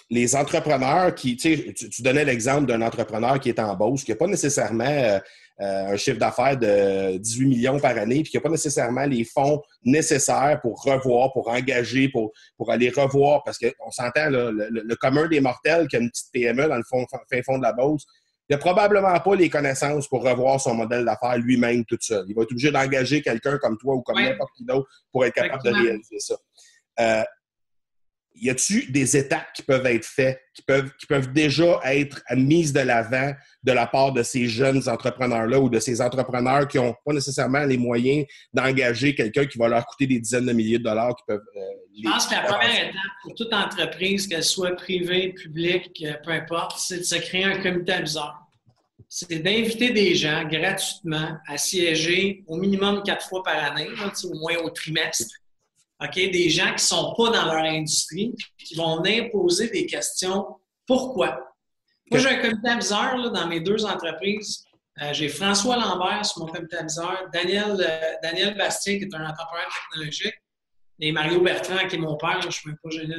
les 0.08 0.36
entrepreneurs 0.36 1.12
qui, 1.12 1.36
tu 1.36 1.74
tu 1.74 2.02
donnais 2.02 2.24
l'exemple 2.24 2.66
d'un 2.66 2.82
entrepreneur 2.82 3.40
qui 3.40 3.48
est 3.48 3.58
en 3.58 3.74
bourse, 3.74 4.04
qui 4.04 4.12
n'a 4.12 4.16
pas 4.16 4.28
nécessairement 4.28 5.20
un 5.58 5.96
chiffre 5.96 6.18
d'affaires 6.18 6.56
de 6.58 7.16
18 7.16 7.46
millions 7.46 7.80
par 7.80 7.96
année, 7.96 8.22
puis 8.22 8.30
qui 8.30 8.36
n'a 8.36 8.42
pas 8.42 8.50
nécessairement 8.50 9.06
les 9.06 9.24
fonds 9.24 9.62
nécessaires 9.84 10.58
pour 10.60 10.82
revoir, 10.82 11.32
pour 11.32 11.48
engager, 11.48 12.08
pour, 12.08 12.32
pour 12.56 12.70
aller 12.70 12.90
revoir, 12.90 13.42
parce 13.44 13.58
qu'on 13.58 13.90
s'entend, 13.90 14.28
le, 14.28 14.50
le, 14.50 14.96
commun 14.96 15.28
des 15.28 15.40
mortels 15.40 15.88
qui 15.88 15.96
a 15.96 16.00
une 16.00 16.10
petite 16.10 16.30
PME 16.32 16.68
dans 16.68 16.76
le 16.76 16.84
fond, 16.88 17.06
fin 17.30 17.42
fond 17.42 17.58
de 17.58 17.62
la 17.62 17.72
bourse, 17.72 18.04
il 18.48 18.52
n'a 18.54 18.58
probablement 18.58 19.18
pas 19.18 19.34
les 19.34 19.50
connaissances 19.50 20.06
pour 20.08 20.22
revoir 20.22 20.60
son 20.60 20.74
modèle 20.74 21.04
d'affaires 21.04 21.36
lui-même 21.36 21.84
tout 21.84 21.98
seul. 22.00 22.24
Il 22.28 22.34
va 22.34 22.42
être 22.42 22.52
obligé 22.52 22.70
d'engager 22.70 23.20
quelqu'un 23.20 23.58
comme 23.58 23.76
toi 23.76 23.94
ou 23.94 24.02
comme 24.02 24.20
n'importe 24.20 24.52
qui 24.56 24.64
d'autre 24.64 24.88
pour 25.10 25.24
être 25.24 25.34
capable 25.34 25.64
de 25.64 25.70
réaliser 25.70 26.18
ça. 26.20 26.36
Euh, 27.00 27.24
y 28.40 28.50
a-t-il 28.50 28.92
des 28.92 29.16
étapes 29.16 29.52
qui 29.54 29.62
peuvent 29.62 29.86
être 29.86 30.04
faites, 30.04 30.40
qui 30.54 30.62
peuvent, 30.62 30.90
qui 30.98 31.06
peuvent 31.06 31.32
déjà 31.32 31.80
être 31.84 32.22
mises 32.34 32.72
de 32.72 32.80
l'avant 32.80 33.32
de 33.62 33.72
la 33.72 33.86
part 33.86 34.12
de 34.12 34.22
ces 34.22 34.46
jeunes 34.46 34.88
entrepreneurs-là 34.88 35.58
ou 35.58 35.68
de 35.68 35.78
ces 35.78 36.00
entrepreneurs 36.00 36.68
qui 36.68 36.76
n'ont 36.76 36.94
pas 37.04 37.12
nécessairement 37.12 37.64
les 37.64 37.78
moyens 37.78 38.26
d'engager 38.52 39.14
quelqu'un 39.14 39.46
qui 39.46 39.58
va 39.58 39.68
leur 39.68 39.86
coûter 39.86 40.06
des 40.06 40.20
dizaines 40.20 40.46
de 40.46 40.52
milliers 40.52 40.78
de 40.78 40.84
dollars 40.84 41.14
qui 41.16 41.24
peuvent. 41.26 41.40
Euh, 41.56 41.60
Je 41.96 42.08
pense 42.08 42.26
que 42.26 42.34
la 42.34 42.42
première 42.42 42.88
étape 42.88 42.94
pour 43.22 43.34
toute 43.34 43.52
entreprise, 43.52 44.26
qu'elle 44.26 44.44
soit 44.44 44.76
privée, 44.76 45.32
publique, 45.32 46.02
euh, 46.04 46.14
peu 46.24 46.30
importe, 46.32 46.78
c'est 46.78 46.98
de 46.98 47.04
se 47.04 47.16
créer 47.16 47.44
un 47.44 47.60
comité 47.60 47.92
aviseur. 47.92 48.34
C'est 49.08 49.38
d'inviter 49.38 49.90
des 49.90 50.14
gens 50.14 50.44
gratuitement 50.44 51.36
à 51.46 51.56
siéger 51.58 52.42
au 52.46 52.56
minimum 52.56 53.02
quatre 53.04 53.28
fois 53.28 53.42
par 53.42 53.56
année, 53.72 53.88
au 54.24 54.34
moins 54.34 54.56
au 54.64 54.70
trimestre 54.70 55.32
OK, 56.02 56.14
des 56.14 56.50
gens 56.50 56.66
qui 56.66 56.72
ne 56.72 56.78
sont 56.78 57.14
pas 57.16 57.30
dans 57.30 57.46
leur 57.46 57.64
industrie, 57.64 58.34
qui 58.58 58.74
vont 58.74 59.02
imposer 59.04 59.70
des 59.70 59.86
questions. 59.86 60.46
Pourquoi? 60.86 61.38
Moi, 62.10 62.20
j'ai 62.20 62.28
un 62.28 62.40
comité 62.40 62.68
aviseur 62.68 63.16
là, 63.16 63.28
dans 63.30 63.46
mes 63.46 63.60
deux 63.60 63.84
entreprises. 63.84 64.64
Euh, 65.02 65.12
j'ai 65.12 65.28
François 65.28 65.76
Lambert 65.76 66.24
sur 66.24 66.44
mon 66.44 66.52
comité 66.52 66.76
aviseur, 66.76 67.28
Daniel, 67.32 67.76
euh, 67.78 68.12
Daniel 68.22 68.56
Bastien, 68.56 68.98
qui 68.98 69.04
est 69.04 69.14
un 69.14 69.28
entrepreneur 69.28 69.66
technologique, 69.90 70.34
et 71.00 71.12
Mario 71.12 71.40
Bertrand, 71.40 71.86
qui 71.88 71.96
est 71.96 71.98
mon 71.98 72.16
père, 72.16 72.40
je 72.40 72.46
ne 72.46 72.52
suis 72.52 72.68
même 72.68 72.78
pas 72.82 72.90
gêné 72.90 73.14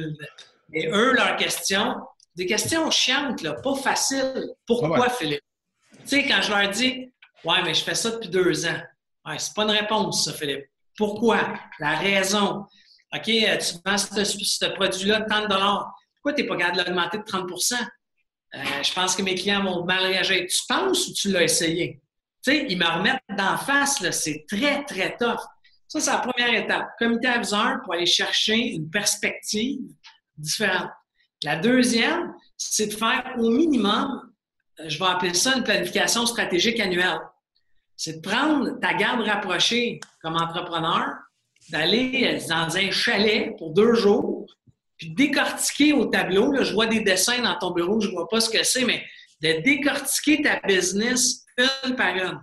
Et 0.72 0.88
eux, 0.88 1.12
leurs 1.12 1.36
questions, 1.36 1.96
des 2.34 2.46
questions 2.46 2.90
chiantes, 2.90 3.42
là, 3.42 3.54
pas 3.54 3.74
faciles. 3.76 4.48
Pourquoi, 4.66 5.08
Philippe? 5.10 5.42
Tu 6.00 6.06
sais, 6.06 6.26
quand 6.26 6.42
je 6.42 6.50
leur 6.50 6.68
dis, 6.70 7.12
ouais, 7.44 7.62
mais 7.62 7.74
je 7.74 7.84
fais 7.84 7.94
ça 7.94 8.10
depuis 8.10 8.28
deux 8.28 8.66
ans. 8.66 8.80
Ouais, 9.26 9.38
c'est 9.38 9.54
pas 9.54 9.62
une 9.62 9.70
réponse, 9.70 10.24
ça, 10.24 10.32
Philippe. 10.32 10.66
Pourquoi? 10.98 11.54
La 11.78 11.96
raison. 11.96 12.66
OK, 13.14 13.28
euh, 13.28 13.56
tu 13.56 13.74
vends 13.86 13.96
ce, 13.96 14.74
produit-là 14.74 15.20
de 15.20 15.28
30 15.28 15.46
Pourquoi 15.46 16.32
tu 16.34 16.42
n'es 16.42 16.48
pas 16.48 16.56
capable 16.56 16.78
de 16.78 16.82
l'augmenter 16.84 17.18
de 17.18 17.22
30% 17.22 17.74
euh, 18.54 18.58
Je 18.82 18.92
pense 18.92 19.16
que 19.16 19.22
mes 19.22 19.36
clients 19.36 19.62
vont 19.62 19.84
mal 19.84 20.02
réagir. 20.04 20.44
Tu 20.50 20.58
penses 20.68 21.06
ou 21.08 21.14
tu 21.14 21.30
l'as 21.30 21.44
essayé? 21.44 22.02
Tu 22.44 22.50
sais, 22.50 22.66
ils 22.68 22.76
me 22.76 22.84
remettent 22.84 23.22
d'en 23.30 23.56
face, 23.56 24.10
c'est 24.10 24.44
très, 24.48 24.84
très 24.84 25.16
tough. 25.16 25.40
Ça, 25.86 26.00
c'est 26.00 26.10
la 26.10 26.18
première 26.18 26.52
étape. 26.52 26.88
Comité 26.98 27.28
aviseur 27.28 27.78
pour 27.84 27.94
aller 27.94 28.04
chercher 28.04 28.56
une 28.56 28.90
perspective 28.90 29.80
différente. 30.36 30.90
La 31.44 31.56
deuxième, 31.56 32.34
c'est 32.56 32.88
de 32.88 32.94
faire 32.94 33.36
au 33.38 33.50
minimum, 33.50 34.32
euh, 34.80 34.88
je 34.88 34.98
vais 34.98 35.06
appeler 35.06 35.32
ça 35.32 35.56
une 35.56 35.62
planification 35.62 36.26
stratégique 36.26 36.80
annuelle 36.80 37.20
c'est 37.98 38.22
de 38.22 38.28
prendre 38.28 38.78
ta 38.80 38.94
garde 38.94 39.22
rapprochée 39.22 39.98
comme 40.22 40.36
entrepreneur, 40.36 41.16
d'aller 41.70 42.38
dans 42.48 42.76
un 42.76 42.90
chalet 42.92 43.54
pour 43.58 43.74
deux 43.74 43.94
jours, 43.94 44.46
puis 44.96 45.10
décortiquer 45.10 45.92
au 45.92 46.06
tableau. 46.06 46.52
Là, 46.52 46.62
je 46.62 46.72
vois 46.72 46.86
des 46.86 47.00
dessins 47.00 47.42
dans 47.42 47.58
ton 47.58 47.72
bureau, 47.72 48.00
je 48.00 48.08
ne 48.08 48.12
vois 48.12 48.28
pas 48.28 48.40
ce 48.40 48.48
que 48.48 48.62
c'est, 48.62 48.84
mais 48.84 49.04
de 49.42 49.60
décortiquer 49.62 50.42
ta 50.42 50.60
business 50.60 51.44
une 51.84 51.96
par 51.96 52.14
une. 52.14 52.40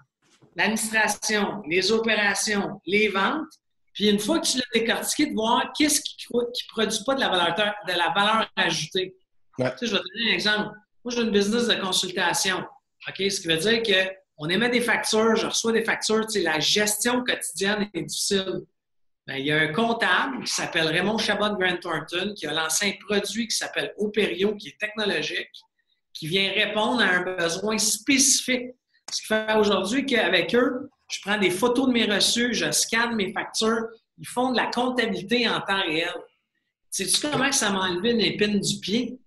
L'administration, 0.57 1.63
les 1.69 1.91
opérations, 1.91 2.81
les 2.85 3.07
ventes. 3.07 3.47
Puis 3.93 4.09
une 4.09 4.19
fois 4.19 4.39
que 4.39 4.47
tu 4.47 4.57
l'as 4.57 4.79
décortiqué, 4.79 5.27
de 5.27 5.33
voir 5.33 5.71
qu'est-ce 5.77 6.01
qui 6.01 6.27
ne 6.33 6.73
produit 6.73 6.99
pas 7.05 7.15
de 7.15 7.21
la 7.21 7.29
valeur, 7.29 7.55
de 7.55 7.93
la 7.93 8.13
valeur 8.13 8.49
ajoutée. 8.57 9.15
Tu 9.57 9.63
sais, 9.63 9.87
je 9.87 9.91
vais 9.93 9.99
te 9.99 10.17
donner 10.17 10.31
un 10.31 10.33
exemple. 10.33 10.75
Moi, 11.03 11.13
j'ai 11.13 11.21
une 11.21 11.31
business 11.31 11.67
de 11.67 11.75
consultation. 11.75 12.57
OK? 13.07 13.15
Ce 13.17 13.39
qui 13.39 13.47
veut 13.47 13.57
dire 13.57 13.81
que 13.81 14.24
on 14.37 14.49
émet 14.49 14.69
des 14.69 14.81
factures, 14.81 15.35
je 15.35 15.47
reçois 15.47 15.71
des 15.71 15.83
factures, 15.83 16.25
la 16.35 16.59
gestion 16.59 17.23
quotidienne 17.23 17.89
est 17.93 18.01
difficile. 18.01 18.61
Ben, 19.27 19.37
il 19.37 19.45
y 19.45 19.51
a 19.51 19.57
un 19.57 19.73
comptable 19.73 20.43
qui 20.43 20.53
s'appelle 20.53 20.87
Raymond 20.87 21.17
Chabot 21.17 21.55
Grant 21.55 21.77
Thornton 21.77 22.33
qui 22.35 22.45
a 22.45 22.53
lancé 22.53 22.87
un 22.87 23.05
produit 23.05 23.47
qui 23.47 23.55
s'appelle 23.55 23.93
Operio, 23.97 24.55
qui 24.55 24.69
est 24.69 24.79
technologique, 24.79 25.49
qui 26.13 26.27
vient 26.27 26.51
répondre 26.51 27.01
à 27.01 27.05
un 27.05 27.21
besoin 27.21 27.77
spécifique. 27.77 28.71
Ce 29.11 29.21
qui 29.21 29.27
fait 29.27 29.55
aujourd'hui 29.55 30.05
qu'avec 30.05 30.53
eux, 30.53 30.89
je 31.09 31.19
prends 31.21 31.39
des 31.39 31.49
photos 31.49 31.87
de 31.87 31.93
mes 31.93 32.05
reçus, 32.05 32.53
je 32.53 32.71
scanne 32.71 33.15
mes 33.15 33.31
factures, 33.33 33.87
ils 34.17 34.27
font 34.27 34.51
de 34.51 34.57
la 34.57 34.67
comptabilité 34.67 35.47
en 35.47 35.61
temps 35.61 35.81
réel. 35.81 36.13
Sais-tu 36.91 37.27
comment 37.27 37.51
ça 37.51 37.71
m'a 37.71 37.89
enlevé 37.89 38.11
une 38.11 38.21
épine 38.21 38.59
du 38.59 38.79
pied? 38.79 39.19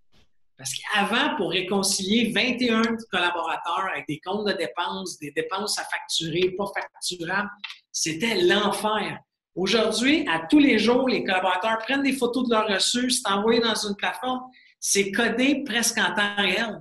Parce 0.59 0.73
qu'avant, 0.75 1.37
pour 1.37 1.51
réconcilier 1.51 2.33
21 2.35 2.83
collaborateurs 3.13 3.87
avec 3.93 4.09
des 4.09 4.19
comptes 4.19 4.45
de 4.45 4.53
dépenses, 4.55 5.17
des 5.21 5.31
dépenses 5.31 5.79
à 5.79 5.85
facturer, 5.85 6.51
pas 6.59 6.67
facturables, 6.75 7.49
c'était 7.93 8.43
l'enfer. 8.43 9.21
Aujourd'hui, 9.55 10.27
à 10.29 10.41
tous 10.51 10.59
les 10.59 10.81
jours, 10.81 11.09
les 11.09 11.23
collaborateurs 11.23 11.79
prennent 11.79 12.03
des 12.03 12.13
photos 12.13 12.49
de 12.49 12.55
leurs 12.55 12.67
reçus, 12.67 13.11
c'est 13.11 13.29
envoyé 13.31 13.61
dans 13.61 13.75
une 13.77 13.95
plateforme, 13.95 14.41
c'est 14.81 15.13
codé 15.13 15.63
presque 15.65 15.97
en 15.99 16.13
temps 16.13 16.35
réel. 16.37 16.81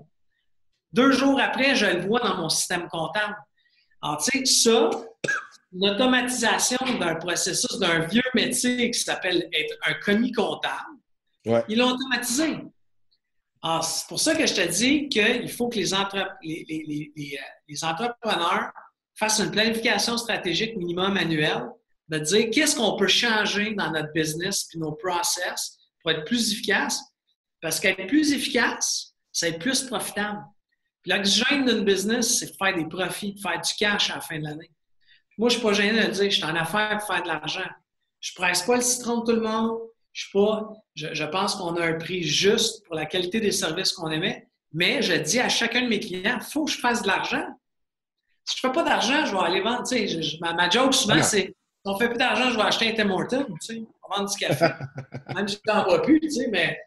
Deux 0.91 1.11
jours 1.11 1.39
après, 1.39 1.75
je 1.75 1.85
le 1.85 2.01
vois 2.01 2.19
dans 2.19 2.35
mon 2.35 2.49
système 2.49 2.87
comptable. 2.87 3.35
Alors, 4.01 4.17
tu 4.23 4.43
sais, 4.43 4.69
ça, 4.69 4.89
l'automatisation 5.71 6.77
d'un 6.99 7.15
processus, 7.15 7.77
d'un 7.77 7.99
vieux 7.99 8.23
métier 8.33 8.89
qui 8.89 8.99
s'appelle 8.99 9.47
être 9.53 9.75
un 9.85 9.93
commis 9.95 10.31
comptable, 10.31 10.97
ils 11.69 11.77
l'ont 11.77 11.91
automatisé. 11.91 12.57
Alors, 13.63 13.83
c'est 13.83 14.07
pour 14.07 14.19
ça 14.19 14.35
que 14.35 14.45
je 14.45 14.53
te 14.53 14.67
dis 14.67 15.09
qu'il 15.09 15.49
faut 15.49 15.67
que 15.67 15.77
les, 15.77 16.65
les, 16.67 17.39
les, 17.67 17.83
entrepreneurs 17.83 18.71
fassent 19.15 19.39
une 19.39 19.51
planification 19.51 20.17
stratégique 20.17 20.77
minimum 20.77 21.17
annuelle, 21.17 21.65
de 22.09 22.19
dire 22.19 22.49
qu'est-ce 22.51 22.75
qu'on 22.75 22.95
peut 22.95 23.07
changer 23.07 23.73
dans 23.73 23.91
notre 23.91 24.13
business 24.13 24.67
et 24.73 24.77
nos 24.77 24.93
process 24.93 25.77
pour 26.01 26.11
être 26.11 26.23
plus 26.25 26.53
efficace. 26.53 27.01
Parce 27.61 27.79
qu'être 27.79 28.05
plus 28.07 28.31
efficace, 28.31 29.15
c'est 29.31 29.49
être 29.49 29.59
plus 29.59 29.83
profitable. 29.83 30.43
L'oxygène 31.05 31.65
d'une 31.65 31.83
business, 31.83 32.39
c'est 32.39 32.51
de 32.51 32.55
faire 32.55 32.75
des 32.75 32.85
profits, 32.85 33.33
de 33.33 33.39
faire 33.39 33.59
du 33.59 33.73
cash 33.73 34.11
à 34.11 34.15
la 34.15 34.21
fin 34.21 34.37
de 34.39 34.43
l'année. 34.43 34.71
Moi, 35.37 35.49
je 35.49 35.55
ne 35.55 35.59
suis 35.59 35.67
pas 35.67 35.73
gêné 35.73 36.01
de 36.01 36.07
le 36.07 36.11
dire, 36.11 36.29
je 36.29 36.35
suis 36.35 36.43
en 36.43 36.55
affaire 36.55 36.97
pour 36.97 37.07
faire 37.07 37.23
de 37.23 37.27
l'argent. 37.27 37.69
Je 38.19 38.31
ne 38.31 38.43
presse 38.43 38.63
pas 38.63 38.75
le 38.75 38.81
citron 38.81 39.19
de 39.19 39.25
tout 39.25 39.39
le 39.39 39.47
monde. 39.47 39.79
Je, 40.17 40.23
suis 40.23 40.31
pas, 40.31 40.73
je, 40.95 41.23
pense 41.25 41.53
qu'on 41.53 41.75
a 41.75 41.85
un 41.85 41.93
prix 41.93 42.23
juste 42.23 42.83
pour 42.85 42.95
la 42.95 43.05
qualité 43.05 43.39
des 43.39 43.51
services 43.51 43.91
qu'on 43.91 44.09
émet, 44.09 44.47
mais 44.73 45.03
je 45.03 45.13
dis 45.13 45.39
à 45.39 45.47
chacun 45.47 45.83
de 45.83 45.87
mes 45.87 45.99
clients, 45.99 46.39
il 46.41 46.43
faut 46.43 46.65
que 46.65 46.71
je 46.71 46.79
fasse 46.79 47.03
de 47.03 47.07
l'argent. 47.07 47.45
Si 48.43 48.57
je 48.59 48.65
ne 48.65 48.73
fais 48.73 48.79
pas 48.79 48.83
d'argent, 48.83 49.27
je 49.27 49.31
vais 49.35 49.43
aller 49.43 49.61
vendre. 49.61 49.83
ma, 50.55 50.69
joke 50.71 50.95
souvent, 50.95 51.21
c'est 51.21 51.41
si 51.41 51.55
on 51.85 51.93
ne 51.93 51.99
fait 51.99 52.09
plus 52.09 52.17
d'argent, 52.17 52.49
je 52.49 52.55
vais 52.55 52.63
acheter 52.63 52.89
un 52.89 52.95
Tim 52.95 53.11
Hortons, 53.11 53.45
on 53.47 54.09
va 54.09 54.17
vendre 54.17 54.31
du 54.31 54.37
café. 54.39 54.65
Même 55.35 55.47
si 55.47 55.59
je 55.63 55.71
n'en 55.71 55.83
vois 55.83 56.01
plus, 56.01 56.19
mais 56.49 56.79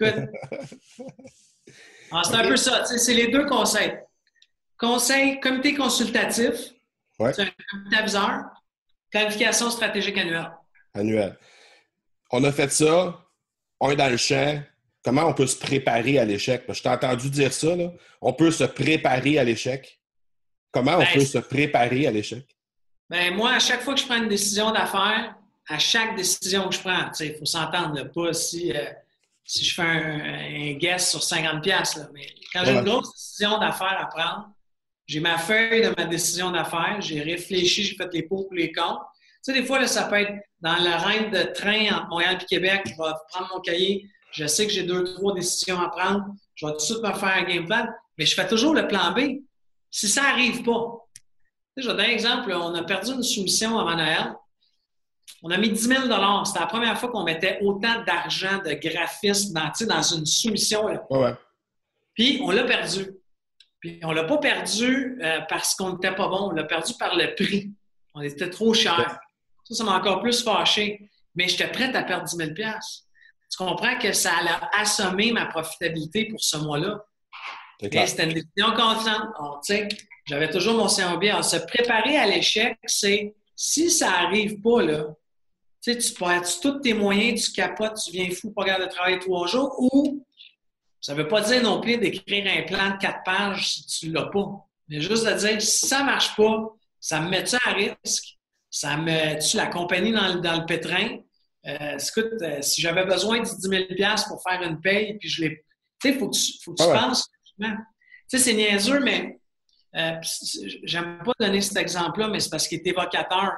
écoute. 0.00 0.28
Ah, 2.12 2.22
c'est 2.22 2.36
un 2.36 2.46
peu 2.46 2.56
ça. 2.56 2.84
C'est 2.84 3.14
les 3.14 3.32
deux 3.32 3.46
conseils. 3.46 3.98
Conseil, 4.78 5.40
comité 5.40 5.74
consultatif. 5.74 6.54
C'est 7.18 7.40
un 7.40 7.48
comité 7.68 7.96
aviseur. 7.96 8.44
Planification 9.10 9.70
stratégique 9.70 10.16
annuelle. 10.16 10.52
Annuelle. 10.94 11.36
On 12.30 12.44
a 12.44 12.52
fait 12.52 12.70
ça. 12.70 13.24
On 13.80 13.90
est 13.90 13.96
dans 13.96 14.10
le 14.10 14.16
champ. 14.16 14.62
Comment 15.04 15.24
on 15.24 15.34
peut 15.34 15.46
se 15.46 15.56
préparer 15.56 16.18
à 16.18 16.24
l'échec? 16.24 16.64
Je 16.68 16.82
t'ai 16.82 16.88
entendu 16.88 17.30
dire 17.30 17.52
ça. 17.52 17.76
Là. 17.76 17.92
On 18.20 18.32
peut 18.32 18.50
se 18.50 18.64
préparer 18.64 19.38
à 19.38 19.44
l'échec. 19.44 20.00
Comment 20.72 20.96
on 20.96 20.98
ben, 20.98 21.08
peut 21.14 21.24
se 21.24 21.38
préparer 21.38 22.06
à 22.06 22.10
l'échec? 22.10 22.44
Ben, 23.08 23.34
moi, 23.34 23.52
à 23.52 23.58
chaque 23.60 23.82
fois 23.82 23.94
que 23.94 24.00
je 24.00 24.06
prends 24.06 24.20
une 24.20 24.28
décision 24.28 24.72
d'affaires, 24.72 25.36
à 25.68 25.78
chaque 25.78 26.16
décision 26.16 26.68
que 26.68 26.74
je 26.74 26.80
prends, 26.80 27.10
il 27.20 27.34
faut 27.34 27.44
s'entendre, 27.44 28.02
pas 28.12 28.32
si 28.32 28.72
euh, 28.72 28.84
si 29.46 29.64
je 29.64 29.74
fais 29.74 29.82
un, 29.82 30.72
guess 30.74 31.10
sur 31.10 31.22
50 31.22 31.62
pièces 31.62 31.98
mais 32.12 32.26
quand 32.52 32.64
j'ai 32.64 32.72
une 32.72 32.84
grosse 32.84 33.12
décision 33.12 33.58
d'affaires 33.58 33.98
à 34.00 34.06
prendre, 34.06 34.50
j'ai 35.06 35.20
ma 35.20 35.38
feuille 35.38 35.82
de 35.82 35.94
ma 35.96 36.04
décision 36.06 36.50
d'affaires, 36.50 37.00
j'ai 37.00 37.22
réfléchi, 37.22 37.84
j'ai 37.84 37.94
fait 37.94 38.12
les 38.12 38.22
pour 38.24 38.48
les 38.52 38.72
comptes. 38.72 38.98
Tu 39.46 39.52
sais, 39.52 39.60
des 39.60 39.64
fois, 39.64 39.78
là, 39.78 39.86
ça 39.86 40.04
peut 40.04 40.16
être 40.16 40.32
dans 40.60 40.74
le 40.74 41.06
reine 41.06 41.30
de 41.30 41.52
train 41.52 41.96
entre 41.96 42.08
Montréal 42.08 42.36
et 42.40 42.44
Québec, 42.46 42.82
je 42.86 42.90
vais 42.90 43.12
prendre 43.30 43.48
mon 43.54 43.60
cahier, 43.60 44.08
je 44.32 44.44
sais 44.44 44.66
que 44.66 44.72
j'ai 44.72 44.82
deux, 44.82 45.04
trois 45.04 45.34
décisions 45.34 45.80
à 45.80 45.88
prendre, 45.88 46.24
je 46.56 46.66
vais 46.66 46.72
tout 46.72 46.78
de 46.78 46.82
suite 46.82 47.02
me 47.02 47.12
faire 47.12 47.36
un 47.36 47.44
game 47.44 47.64
plan, 47.64 47.86
mais 48.18 48.26
je 48.26 48.34
fais 48.34 48.48
toujours 48.48 48.74
le 48.74 48.88
plan 48.88 49.12
B. 49.12 49.42
Si 49.88 50.08
ça 50.08 50.22
n'arrive 50.22 50.64
pas, 50.64 50.98
tu 51.14 51.22
sais, 51.76 51.82
je 51.82 51.86
vais 51.86 51.94
donner 51.94 52.08
un 52.08 52.12
exemple, 52.12 52.52
on 52.52 52.74
a 52.74 52.82
perdu 52.82 53.12
une 53.12 53.22
soumission 53.22 53.78
avant 53.78 53.94
Noël, 53.94 54.34
on 55.44 55.50
a 55.52 55.58
mis 55.58 55.70
10 55.70 55.80
000 55.80 56.02
C'était 56.44 56.58
la 56.58 56.66
première 56.66 56.98
fois 56.98 57.10
qu'on 57.10 57.22
mettait 57.22 57.60
autant 57.62 58.02
d'argent 58.04 58.58
de 58.64 58.72
graphisme 58.72 59.54
dans, 59.54 59.70
dans 59.86 60.02
une 60.02 60.26
soumission. 60.26 60.88
Puis 62.14 62.40
on 62.42 62.50
l'a 62.50 62.64
perdu. 62.64 63.12
Puis 63.78 64.00
on 64.02 64.10
l'a 64.10 64.24
pas 64.24 64.38
perdu 64.38 65.20
euh, 65.22 65.40
parce 65.48 65.76
qu'on 65.76 65.92
n'était 65.92 66.14
pas 66.16 66.26
bon. 66.26 66.48
On 66.48 66.50
l'a 66.50 66.64
perdu 66.64 66.94
par 66.98 67.14
le 67.14 67.32
prix. 67.36 67.70
On 68.14 68.22
était 68.22 68.50
trop 68.50 68.74
cher. 68.74 69.20
Ça, 69.68 69.74
ça 69.74 69.84
m'a 69.84 69.96
encore 69.98 70.22
plus 70.22 70.42
fâché. 70.42 71.10
Mais 71.34 71.48
j'étais 71.48 71.68
prête 71.68 71.94
à 71.94 72.02
perdre 72.02 72.24
10 72.24 72.36
000 72.36 72.50
Tu 72.54 73.56
comprends 73.58 73.98
que 73.98 74.12
ça 74.12 74.32
allait 74.36 74.50
assommer 74.78 75.32
ma 75.32 75.46
profitabilité 75.46 76.26
pour 76.26 76.40
ce 76.40 76.56
mois-là? 76.56 77.04
C'était 77.80 78.24
une 78.24 78.32
décision 78.32 78.72
confiante. 78.74 79.28
J'avais 80.26 80.50
toujours 80.50 80.74
mon 80.74 80.86
CRB. 80.86 81.42
Se 81.42 81.56
préparer 81.56 82.16
à 82.16 82.26
l'échec, 82.26 82.78
c'est 82.86 83.34
si 83.54 83.90
ça 83.90 84.10
n'arrive 84.10 84.60
pas, 84.60 84.82
là, 84.82 85.04
tu 85.82 85.92
sais, 85.92 85.98
tu 85.98 86.12
perds 86.14 86.42
tous 86.60 86.80
tes 86.80 86.94
moyens, 86.94 87.44
tu 87.44 87.52
capotes, 87.52 87.96
tu 88.04 88.10
viens 88.12 88.30
fou, 88.30 88.50
pas 88.50 88.64
de 88.64 88.86
travailler 88.86 89.18
trois 89.18 89.46
jours, 89.46 89.74
ou 89.78 90.26
ça 91.00 91.14
ne 91.14 91.22
veut 91.22 91.28
pas 91.28 91.42
dire 91.42 91.62
non 91.62 91.80
plus 91.80 91.98
d'écrire 91.98 92.44
un 92.46 92.62
plan 92.62 92.90
de 92.90 92.98
quatre 92.98 93.22
pages 93.24 93.68
si 93.68 93.86
tu 93.86 94.08
ne 94.08 94.14
l'as 94.14 94.26
pas. 94.26 94.66
Mais 94.88 95.00
juste 95.00 95.26
de 95.26 95.32
dire, 95.32 95.62
si 95.62 95.86
ça 95.86 96.00
ne 96.00 96.06
marche 96.06 96.34
pas, 96.34 96.76
ça 96.98 97.20
me 97.20 97.28
met-tu 97.28 97.56
à 97.64 97.72
risque? 97.72 98.35
Ça 98.76 98.98
me 98.98 99.38
tue 99.38 99.56
la 99.56 99.68
compagnie 99.68 100.12
dans 100.12 100.34
le, 100.34 100.40
dans 100.42 100.60
le 100.60 100.66
pétrin? 100.66 101.16
Euh, 101.66 101.96
écoute, 101.96 102.42
euh, 102.42 102.60
si 102.60 102.82
j'avais 102.82 103.06
besoin 103.06 103.38
de 103.38 103.44
10 103.44 103.88
000 103.98 104.14
pour 104.28 104.42
faire 104.42 104.60
une 104.60 104.82
paye, 104.82 105.16
puis 105.16 105.30
je 105.30 105.44
l'ai. 105.44 105.64
Tu 105.98 106.08
sais, 106.10 106.14
il 106.14 106.18
faut 106.18 106.28
que 106.28 106.36
tu, 106.36 106.52
faut 106.62 106.74
que 106.74 106.82
tu 106.82 106.88
penses. 106.90 107.26
Tu 107.58 107.66
sais, 108.28 108.38
c'est 108.38 108.52
niaiseux, 108.52 109.00
mais 109.00 109.40
euh, 109.96 110.20
j'aime 110.84 111.22
pas 111.24 111.32
donner 111.40 111.62
cet 111.62 111.78
exemple-là, 111.78 112.28
mais 112.28 112.38
c'est 112.38 112.50
parce 112.50 112.68
qu'il 112.68 112.80
est 112.80 112.86
évocateur. 112.86 113.52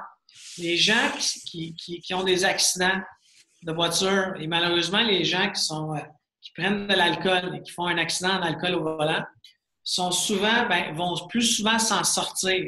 Les 0.57 0.77
gens 0.77 1.11
qui, 1.17 1.75
ont 2.13 2.23
des 2.23 2.45
accidents 2.45 3.01
de 3.63 3.73
voiture, 3.73 4.35
et 4.39 4.47
malheureusement, 4.47 5.01
les 5.01 5.25
gens 5.25 5.51
qui, 5.51 5.61
sont, 5.61 5.95
euh, 5.95 5.99
qui 6.41 6.51
prennent 6.53 6.87
de 6.87 6.95
l'alcool 6.95 7.57
et 7.57 7.61
qui 7.61 7.73
font 7.73 7.87
un 7.87 7.97
accident 7.97 8.39
d'alcool 8.39 8.75
au 8.75 8.83
volant, 8.83 9.25
sont 9.83 10.11
souvent, 10.11 10.65
ben, 10.69 10.95
vont 10.95 11.13
plus 11.27 11.43
souvent 11.43 11.77
s'en 11.77 12.05
sortir. 12.05 12.63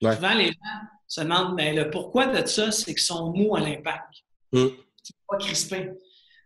Souvent, 0.00 0.34
les 0.34 0.52
gens 0.52 0.86
se 1.06 1.20
demandent 1.20 1.56
ben, 1.56 1.74
le 1.74 1.90
pourquoi 1.90 2.26
de 2.26 2.46
ça, 2.46 2.70
c'est 2.72 2.94
qu'ils 2.94 3.02
sont 3.02 3.32
mous 3.32 3.56
à 3.56 3.60
l'impact. 3.60 4.08
Mm. 4.52 4.66
C'est 5.02 5.16
pas 5.28 5.36
crispé. 5.38 5.90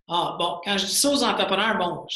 Ah, 0.09 0.37
bon, 0.39 0.61
quand 0.65 0.77
je 0.77 0.87
dis 0.87 0.95
ça 0.95 1.11
aux 1.11 1.23
entrepreneurs, 1.23 1.79
bon, 1.79 2.07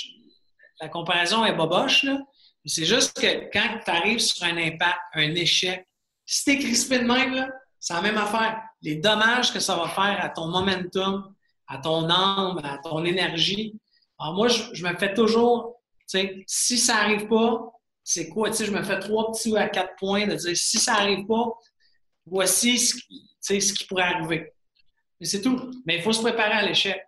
la 0.80 0.88
comparaison 0.88 1.44
est 1.44 1.54
boboche, 1.54 2.02
là, 2.02 2.18
c'est 2.66 2.84
juste 2.84 3.20
que 3.20 3.50
quand 3.52 3.80
tu 3.84 3.90
arrives 3.90 4.20
sur 4.20 4.44
un 4.46 4.56
impact, 4.56 4.98
un 5.14 5.34
échec, 5.34 5.86
si 6.24 6.44
tu 6.44 6.50
es 6.52 6.58
crispé 6.58 6.98
de 6.98 7.04
même, 7.04 7.52
c'est 7.78 7.92
la 7.94 8.00
même 8.00 8.16
affaire. 8.16 8.62
Les 8.80 8.96
dommages 8.96 9.52
que 9.52 9.60
ça 9.60 9.76
va 9.76 9.88
faire 9.88 10.18
à 10.22 10.30
ton 10.30 10.48
momentum, 10.48 11.34
à 11.68 11.78
ton 11.78 12.08
âme, 12.08 12.60
à 12.64 12.78
ton 12.78 13.04
énergie. 13.04 13.78
Alors 14.18 14.34
moi, 14.34 14.48
je, 14.48 14.86
me 14.86 14.96
fais 14.96 15.12
toujours, 15.12 15.82
tu 16.08 16.18
sais, 16.18 16.44
si 16.46 16.78
ça 16.78 16.94
n'arrive 16.94 17.28
pas, 17.28 17.70
c'est 18.02 18.28
quoi? 18.28 18.50
Tu 18.50 18.56
sais, 18.56 18.64
je 18.66 18.72
me 18.72 18.82
fais 18.82 18.98
trois 18.98 19.30
petits 19.32 19.52
ou 19.52 19.56
à 19.56 19.68
quatre 19.68 19.96
points 19.96 20.26
de 20.26 20.34
dire 20.34 20.56
si 20.56 20.78
ça 20.78 20.94
n'arrive 20.94 21.26
pas, 21.26 21.44
voici 22.26 22.78
ce 22.78 22.94
qui, 22.94 23.60
ce 23.60 23.72
qui 23.72 23.84
pourrait 23.86 24.02
arriver. 24.02 24.52
Mais 25.20 25.26
c'est 25.26 25.40
tout. 25.42 25.70
Mais 25.86 25.96
il 25.96 26.02
faut 26.02 26.12
se 26.12 26.22
préparer 26.22 26.52
à 26.52 26.66
l'échec. 26.66 27.00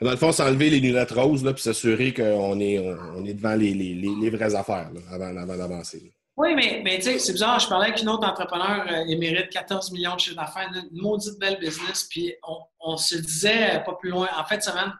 Dans 0.00 0.10
le 0.10 0.16
fond, 0.16 0.32
s'enlever 0.32 0.70
les 0.70 0.80
lunettes 0.80 1.12
roses, 1.12 1.42
puis 1.42 1.62
s'assurer 1.62 2.12
qu'on 2.12 2.58
est, 2.60 2.78
on 2.78 3.24
est 3.24 3.34
devant 3.34 3.54
les, 3.54 3.74
les, 3.74 3.94
les, 3.94 4.30
vraies 4.30 4.54
affaires 4.54 4.90
avant, 5.10 5.36
avant 5.36 5.56
d'avancer. 5.56 6.12
Oui, 6.36 6.54
mais, 6.54 6.82
mais 6.84 6.96
tu 6.98 7.02
sais, 7.02 7.18
c'est 7.18 7.32
bizarre. 7.32 7.58
Je 7.58 7.68
parlais 7.68 7.88
avec 7.88 8.00
une 8.00 8.08
autre 8.08 8.26
entrepreneur, 8.26 8.86
euh, 8.88 9.04
il 9.08 9.18
mérite 9.18 9.50
14 9.50 9.90
millions 9.90 10.14
de 10.14 10.20
chiffre 10.20 10.36
d'affaires, 10.36 10.70
une 10.72 11.00
maudite 11.00 11.38
belle 11.38 11.58
business. 11.58 12.06
Puis 12.08 12.32
on, 12.46 12.58
on, 12.80 12.96
se 12.96 13.16
disait 13.16 13.82
pas 13.84 13.94
plus 13.94 14.10
loin, 14.10 14.28
en 14.36 14.44
fait, 14.44 14.62
semaine, 14.62 14.92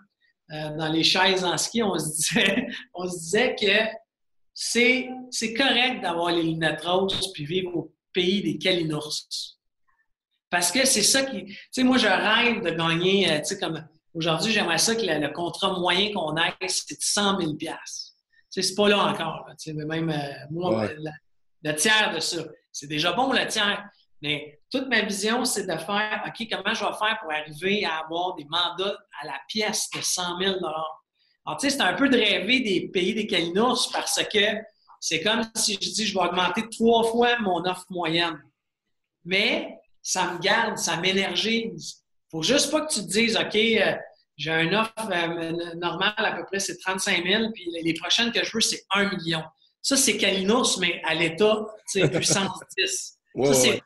euh, 0.52 0.76
dans 0.76 0.88
les 0.88 1.04
chaises 1.04 1.44
en 1.44 1.56
ski, 1.56 1.82
on 1.82 1.96
se 1.96 2.06
disait, 2.16 2.66
on 2.92 3.08
se 3.08 3.18
disait 3.18 3.54
que 3.54 3.96
c'est, 4.52 5.08
c'est 5.30 5.54
correct 5.54 6.02
d'avoir 6.02 6.32
les 6.32 6.42
lunettes 6.42 6.80
roses 6.82 7.32
puis 7.32 7.44
vivre 7.44 7.76
au 7.76 7.94
pays 8.18 8.42
des 8.42 8.58
Kalinours. 8.58 9.58
Parce 10.50 10.72
que 10.72 10.86
c'est 10.86 11.02
ça 11.02 11.22
qui. 11.22 11.44
Tu 11.44 11.68
sais, 11.70 11.82
moi, 11.84 11.98
je 11.98 12.06
rêve 12.06 12.62
de 12.62 12.70
gagner, 12.70 13.40
tu 13.40 13.44
sais, 13.44 13.58
comme 13.58 13.86
Aujourd'hui, 14.14 14.52
j'aimerais 14.52 14.78
ça 14.78 14.96
que 14.96 15.02
le, 15.02 15.32
contrat 15.32 15.78
moyen 15.78 16.12
qu'on 16.12 16.36
ait, 16.36 16.52
c'est 16.66 16.94
de 16.94 17.00
100 17.00 17.40
000 17.40 17.52
C'est 18.48 18.74
pas 18.74 18.88
là 18.88 19.04
encore. 19.04 19.46
même 19.66 20.10
euh, 20.10 20.32
moi, 20.50 20.88
le 21.62 21.74
tiers 21.74 22.14
de 22.14 22.20
ça. 22.20 22.44
C'est 22.72 22.88
déjà 22.88 23.12
bon 23.12 23.32
le 23.32 23.46
tiers. 23.46 23.84
Mais 24.20 24.60
toute 24.72 24.88
ma 24.88 25.02
vision, 25.02 25.44
c'est 25.44 25.66
de 25.66 25.76
faire 25.76 26.24
OK, 26.26 26.48
comment 26.50 26.74
je 26.74 26.84
vais 26.84 26.98
faire 26.98 27.18
pour 27.20 27.30
arriver 27.30 27.84
à 27.84 27.98
avoir 27.98 28.34
des 28.34 28.44
mandats 28.46 28.98
à 29.22 29.26
la 29.26 29.40
pièce 29.46 29.88
de 29.94 30.00
100 30.00 30.38
000 30.40 30.56
Alors, 30.56 31.04
tu 31.60 31.70
sais, 31.70 31.76
c'est 31.76 31.82
un 31.82 31.94
peu 31.94 32.08
de 32.08 32.16
rêver 32.16 32.60
des 32.60 32.88
pays 32.88 33.14
des 33.14 33.26
Calinours 33.26 33.88
parce 33.92 34.20
que 34.24 34.56
c'est 35.00 35.22
comme 35.22 35.42
si 35.54 35.74
je 35.74 35.90
dis 35.90 36.06
je 36.06 36.14
vais 36.14 36.24
augmenter 36.24 36.68
trois 36.70 37.04
fois 37.04 37.38
mon 37.40 37.64
offre 37.64 37.86
moyenne. 37.90 38.42
Mais 39.24 39.78
ça 40.02 40.32
me 40.32 40.38
garde, 40.38 40.78
ça 40.78 40.96
m'énergise 40.96 42.02
faut 42.30 42.42
juste 42.42 42.70
pas 42.70 42.82
que 42.82 42.92
tu 42.92 43.00
te 43.00 43.06
dises, 43.06 43.36
OK, 43.36 43.54
euh, 43.54 43.94
j'ai 44.36 44.50
un 44.50 44.72
offre 44.72 44.92
euh, 45.10 45.74
normale 45.76 46.14
à 46.16 46.32
peu 46.36 46.44
près, 46.44 46.60
c'est 46.60 46.76
35 46.78 47.26
000, 47.26 47.52
puis 47.52 47.70
les 47.82 47.94
prochaines 47.94 48.32
que 48.32 48.44
je 48.44 48.50
veux, 48.52 48.60
c'est 48.60 48.84
1 48.90 49.16
million. 49.16 49.42
Ça, 49.80 49.96
c'est 49.96 50.16
Calinos, 50.16 50.78
mais 50.78 51.00
à 51.04 51.14
l'état, 51.14 51.66
c'est 51.86 52.08
puissance 52.10 52.60
10. 52.76 53.18
ça, 53.44 53.54
c'est 53.54 53.82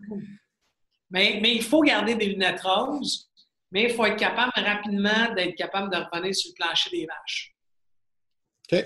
Mais, 1.11 1.39
mais 1.41 1.55
il 1.55 1.63
faut 1.63 1.83
garder 1.83 2.15
des 2.15 2.27
lunettes 2.27 2.61
roses, 2.61 3.31
mais 3.71 3.85
il 3.85 3.95
faut 3.95 4.05
être 4.05 4.19
capable 4.19 4.53
rapidement 4.57 5.33
d'être 5.35 5.55
capable 5.55 5.91
de 5.91 5.97
revenir 5.97 6.35
sur 6.35 6.51
le 6.51 6.55
plancher 6.55 6.91
des 6.91 7.07
vaches. 7.07 7.55
OK. 8.73 8.85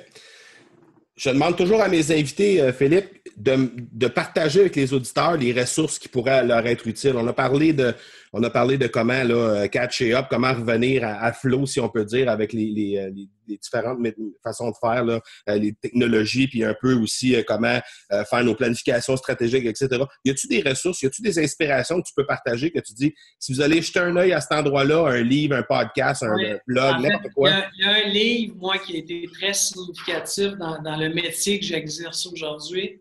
Je 1.17 1.31
demande 1.31 1.57
toujours 1.57 1.81
à 1.83 1.89
mes 1.89 2.13
invités, 2.13 2.61
euh, 2.61 2.73
Philippe, 2.73 3.09
de, 3.39 4.07
partager 4.09 4.61
avec 4.61 4.77
les 4.77 4.93
auditeurs 4.93 5.37
les 5.37 5.53
ressources 5.53 5.99
qui 5.99 6.09
pourraient 6.09 6.45
leur 6.45 6.67
être 6.67 6.87
utiles. 6.87 7.15
On 7.17 7.27
a 7.27 7.33
parlé 7.33 7.73
de, 7.73 7.95
on 8.33 8.43
a 8.43 8.51
parlé 8.51 8.79
de 8.79 8.87
comment 8.87 9.23
là, 9.23 9.35
euh, 9.35 9.69
catcher 9.69 10.15
up, 10.15 10.27
comment 10.31 10.53
revenir 10.53 11.03
à, 11.05 11.33
flow, 11.33 11.67
si 11.67 11.81
on 11.81 11.89
peut 11.89 12.05
dire, 12.05 12.29
avec 12.29 12.53
les, 12.53 12.99
euh, 12.99 13.11
différentes 13.47 13.99
façons 14.43 14.71
de 14.71 14.77
faire, 14.81 15.05
les 15.47 15.73
technologies, 15.75 16.49
puis 16.49 16.65
un 16.65 16.75
peu 16.81 16.95
aussi 16.95 17.37
comment 17.47 17.81
faire 18.11 18.43
nos 18.43 18.57
planifications 18.57 19.17
stratégiques, 19.17 19.67
etc. 19.67 20.03
Y 20.25 20.31
a-t-il 20.31 20.49
des 20.49 20.69
ressources, 20.69 21.01
y 21.03 21.07
a-t-il 21.07 21.23
des 21.23 21.39
inspirations 21.39 22.01
que 22.01 22.09
tu 22.09 22.13
peux 22.17 22.27
partager 22.27 22.73
que 22.73 22.81
tu 22.81 22.93
dis, 22.93 23.15
si 23.39 23.53
vous 23.53 23.61
allez 23.61 23.83
jeter 23.83 24.01
un 24.01 24.17
œil 24.17 24.33
à 24.33 24.41
cet 24.41 24.51
endroit-là, 24.51 25.07
un 25.07 25.23
livre, 25.23 25.55
un 25.55 25.63
podcast, 25.63 26.25
un 26.25 26.59
blog, 26.67 27.03
n'importe 27.03 27.33
quoi? 27.35 27.51
Il 27.79 27.85
y, 27.85 27.89
a 27.89 27.93
un 27.93 28.09
livre, 28.09 28.57
moi, 28.57 28.79
qui 28.79 28.97
a 28.97 28.99
été 28.99 29.29
très 29.33 29.55
significatif 29.55 30.57
dans, 30.59 30.83
dans 30.83 30.97
le 30.97 31.15
métier 31.15 31.61
que 31.61 31.67
j'exerce 31.67 32.27
aujourd'hui. 32.27 33.01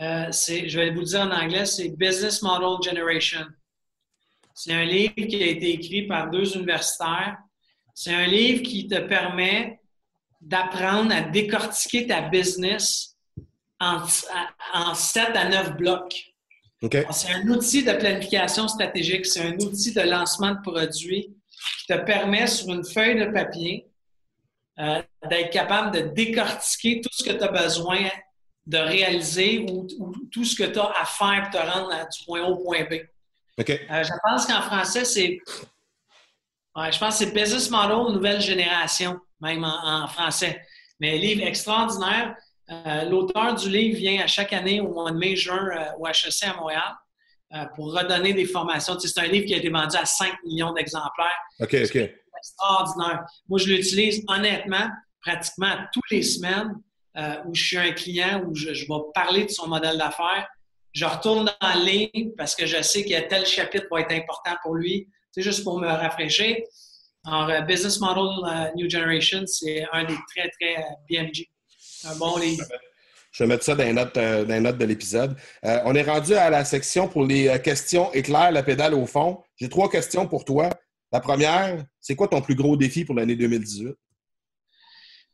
Euh, 0.00 0.30
je 0.30 0.78
vais 0.78 0.90
vous 0.90 1.00
le 1.00 1.06
dire 1.06 1.20
en 1.20 1.30
anglais, 1.30 1.64
c'est 1.64 1.88
Business 1.88 2.42
Model 2.42 2.76
Generation. 2.82 3.46
C'est 4.58 4.72
un 4.72 4.86
livre 4.86 5.14
qui 5.14 5.42
a 5.42 5.46
été 5.48 5.68
écrit 5.68 6.06
par 6.06 6.30
deux 6.30 6.56
universitaires. 6.56 7.36
C'est 7.94 8.14
un 8.14 8.26
livre 8.26 8.62
qui 8.62 8.88
te 8.88 8.98
permet 8.98 9.78
d'apprendre 10.40 11.12
à 11.14 11.20
décortiquer 11.20 12.06
ta 12.06 12.22
business 12.22 13.18
en, 13.78 13.98
en 14.72 14.94
7 14.94 15.36
à 15.36 15.48
9 15.50 15.76
blocs. 15.76 16.32
C'est 17.10 17.32
un 17.32 17.46
outil 17.48 17.84
de 17.84 17.92
planification 17.92 18.66
stratégique, 18.66 19.26
c'est 19.26 19.42
un 19.42 19.54
outil 19.58 19.92
de 19.92 20.00
lancement 20.00 20.54
de 20.54 20.62
produits 20.62 21.36
qui 21.80 21.86
te 21.88 21.98
permet 21.98 22.46
sur 22.46 22.72
une 22.72 22.84
feuille 22.84 23.18
de 23.18 23.26
papier 23.26 23.86
euh, 24.78 25.02
d'être 25.28 25.50
capable 25.50 25.94
de 25.94 26.14
décortiquer 26.14 27.02
tout 27.02 27.10
ce 27.12 27.24
que 27.24 27.36
tu 27.36 27.42
as 27.42 27.48
besoin 27.48 28.08
de 28.64 28.78
réaliser 28.78 29.66
ou, 29.70 29.86
tout 30.32 30.44
ce 30.44 30.56
que 30.56 30.64
tu 30.70 30.78
as 30.78 30.92
à 30.98 31.04
faire 31.04 31.50
pour 31.50 31.60
te 31.60 31.66
rendre 31.66 31.90
du 31.90 32.24
point 32.24 32.42
A 32.42 32.48
au 32.48 32.56
point 32.56 32.84
B. 32.84 32.94
Euh, 33.58 34.04
je 34.04 34.12
pense 34.22 34.46
qu'en 34.46 34.60
français, 34.62 35.04
c'est. 35.04 35.38
je 35.46 36.98
pense 36.98 37.18
que 37.18 37.24
c'est 37.24 37.32
Business 37.32 37.70
Model 37.70 38.14
Nouvelle 38.14 38.40
Génération, 38.40 39.18
même 39.40 39.64
en, 39.64 40.06
français. 40.08 40.62
Mais 41.00 41.16
livre 41.18 41.46
extraordinaire. 41.46 42.34
Euh, 42.68 43.04
l'auteur 43.04 43.54
du 43.54 43.70
livre 43.70 43.96
vient 43.96 44.22
à 44.22 44.26
chaque 44.26 44.52
année 44.52 44.80
au 44.80 44.92
mois 44.92 45.12
de 45.12 45.18
mai-juin 45.18 45.68
euh, 45.68 45.98
au 46.00 46.06
HEC 46.06 46.42
à 46.42 46.56
Montréal 46.56 46.94
pour 47.76 47.94
redonner 47.94 48.34
des 48.34 48.44
formations. 48.44 48.98
c'est 48.98 49.20
un 49.20 49.28
livre 49.28 49.46
qui 49.46 49.54
a 49.54 49.58
été 49.58 49.70
vendu 49.70 49.96
à 49.96 50.04
5 50.04 50.34
millions 50.44 50.72
d'exemplaires. 50.72 51.38
OK, 51.60 51.74
OK. 51.74 52.10
extraordinaire. 52.36 53.24
Moi, 53.48 53.60
je 53.60 53.68
l'utilise 53.68 54.24
honnêtement 54.26 54.90
pratiquement 55.22 55.76
toutes 55.92 56.10
les 56.10 56.22
semaines 56.22 56.74
où 57.46 57.54
je 57.54 57.64
suis 57.64 57.78
un 57.78 57.92
client, 57.92 58.42
où 58.44 58.54
je, 58.54 58.70
vais 58.70 59.00
parler 59.14 59.44
de 59.44 59.50
son 59.50 59.68
modèle 59.68 59.96
d'affaires, 59.96 60.46
je 60.96 61.04
retourne 61.04 61.44
dans 61.44 61.68
la 61.68 61.76
ligne 61.76 62.32
parce 62.38 62.54
que 62.54 62.64
je 62.64 62.80
sais 62.80 63.02
qu'il 63.02 63.12
y 63.12 63.16
a 63.16 63.22
tel 63.22 63.44
chapitre 63.44 63.84
qui 63.84 63.90
va 63.90 64.00
être 64.00 64.12
important 64.12 64.56
pour 64.62 64.76
lui. 64.76 65.06
C'est 65.30 65.42
juste 65.42 65.62
pour 65.62 65.78
me 65.78 65.86
rafraîchir. 65.86 66.56
Alors, 67.26 67.50
euh, 67.50 67.60
Business 67.60 68.00
Model 68.00 68.22
euh, 68.22 68.70
New 68.76 68.88
Generation, 68.88 69.42
c'est 69.44 69.84
un 69.92 70.04
des 70.04 70.16
très, 70.34 70.48
très 70.58 70.82
BMG. 71.10 71.44
Un 72.04 72.16
bon 72.16 72.38
livre. 72.38 72.64
Je 73.30 73.44
vais 73.44 73.48
mettre 73.48 73.64
ça 73.64 73.74
dans 73.74 73.84
les 73.84 73.92
notes, 73.92 74.14
de 74.14 74.84
l'épisode. 74.86 75.36
on 75.62 75.94
est 75.94 76.02
rendu 76.02 76.32
à 76.32 76.48
la 76.48 76.64
section 76.64 77.08
pour 77.08 77.26
les 77.26 77.60
questions 77.62 78.10
éclair 78.14 78.50
la 78.50 78.62
pédale 78.62 78.94
au 78.94 79.04
fond. 79.04 79.42
J'ai 79.56 79.68
trois 79.68 79.90
questions 79.90 80.26
pour 80.26 80.46
toi. 80.46 80.70
La 81.12 81.20
première, 81.20 81.84
c'est 82.00 82.16
quoi 82.16 82.28
ton 82.28 82.40
plus 82.40 82.54
gros 82.54 82.78
défi 82.78 83.04
pour 83.04 83.14
l'année 83.14 83.36
2018? 83.36 83.94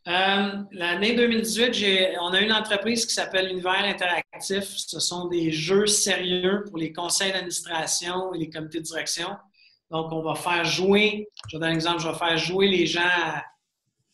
Euh, 0.09 0.53
l'année 0.73 1.15
2018, 1.15 2.17
on 2.21 2.33
a 2.33 2.41
une 2.41 2.53
entreprise 2.53 3.07
qui 3.07 3.15
s'appelle 3.15 3.53
Univers 3.53 3.85
Interactif. 3.85 4.32
Ce 4.43 5.01
sont 5.01 5.29
des 5.29 5.51
jeux 5.51 5.87
sérieux 5.87 6.65
pour 6.69 6.79
les 6.79 6.93
conseils 6.93 7.33
d'administration 7.33 8.35
et 8.35 8.39
les 8.39 8.51
comités 8.51 8.79
de 8.79 8.85
direction. 8.85 9.29
Donc, 9.91 10.11
on 10.13 10.23
va 10.23 10.35
faire 10.35 10.65
jouer, 10.65 11.29
je 11.49 11.57
vais 11.57 11.61
donner 11.61 11.73
un 11.73 11.75
exemple, 11.75 12.01
je 12.01 12.09
vais 12.09 12.19
faire 12.19 12.37
jouer 12.39 12.69
les 12.69 12.87
gens 12.87 13.03
à 13.03 13.43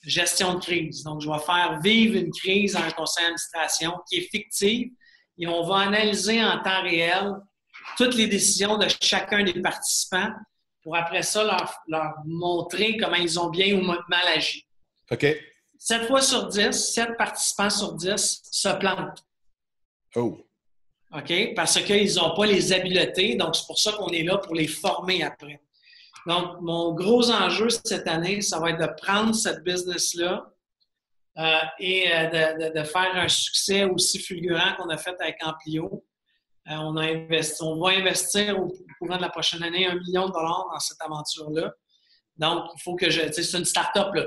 gestion 0.02 0.54
de 0.54 0.60
crise. 0.60 1.04
Donc, 1.04 1.20
je 1.20 1.30
vais 1.30 1.38
faire 1.38 1.80
vivre 1.82 2.16
une 2.16 2.32
crise 2.32 2.72
dans 2.72 2.80
un 2.80 2.90
conseil 2.90 3.24
d'administration 3.24 3.92
qui 4.08 4.16
est 4.16 4.28
fictive 4.30 4.90
et 5.38 5.46
on 5.46 5.62
va 5.64 5.80
analyser 5.80 6.42
en 6.42 6.60
temps 6.62 6.82
réel 6.82 7.32
toutes 7.96 8.14
les 8.14 8.26
décisions 8.26 8.76
de 8.76 8.86
chacun 9.00 9.44
des 9.44 9.60
participants 9.60 10.30
pour 10.82 10.96
après 10.96 11.22
ça 11.22 11.44
leur, 11.44 11.74
leur 11.86 12.14
montrer 12.24 12.96
comment 12.96 13.16
ils 13.16 13.38
ont 13.38 13.50
bien 13.50 13.74
ou 13.76 13.82
mal 13.82 14.26
agi. 14.34 14.66
OK. 15.10 15.26
7 15.78 16.06
fois 16.06 16.20
sur 16.20 16.48
10, 16.48 16.72
7 16.72 17.16
participants 17.16 17.70
sur 17.70 17.92
10 17.94 18.40
se 18.50 18.68
plantent. 18.78 19.24
Oh. 20.16 20.38
OK? 21.12 21.54
Parce 21.54 21.80
qu'ils 21.82 22.14
n'ont 22.16 22.34
pas 22.34 22.46
les 22.46 22.72
habiletés, 22.72 23.36
donc 23.36 23.56
c'est 23.56 23.66
pour 23.66 23.78
ça 23.78 23.92
qu'on 23.92 24.08
est 24.08 24.22
là 24.22 24.38
pour 24.38 24.54
les 24.54 24.66
former 24.66 25.22
après. 25.22 25.60
Donc, 26.26 26.60
mon 26.60 26.92
gros 26.94 27.30
enjeu 27.30 27.70
cette 27.70 28.06
année, 28.06 28.42
ça 28.42 28.58
va 28.58 28.70
être 28.70 28.80
de 28.80 29.00
prendre 29.00 29.34
cette 29.34 29.64
business-là 29.64 30.52
euh, 31.38 31.58
et 31.78 32.12
euh, 32.12 32.70
de, 32.70 32.82
faire 32.82 33.14
un 33.14 33.28
succès 33.28 33.84
aussi 33.84 34.18
fulgurant 34.18 34.74
qu'on 34.76 34.90
a 34.90 34.98
fait 34.98 35.16
avec 35.20 35.36
Amplio. 35.42 36.04
Euh, 36.68 36.74
on, 36.74 36.96
a 36.96 37.04
investi, 37.04 37.62
on 37.62 37.80
va 37.80 37.92
investir 37.92 38.60
au 38.60 38.70
courant 38.98 39.16
de 39.16 39.22
la 39.22 39.30
prochaine 39.30 39.62
année 39.62 39.86
un 39.86 39.94
million 39.94 40.26
de 40.26 40.32
dollars 40.32 40.68
dans 40.70 40.80
cette 40.80 41.00
aventure-là. 41.00 41.72
Donc, 42.36 42.64
il 42.76 42.82
faut 42.82 42.94
que 42.94 43.08
je. 43.08 43.32
C'est 43.32 43.56
une 43.58 43.64
start-up, 43.64 44.14
là 44.14 44.26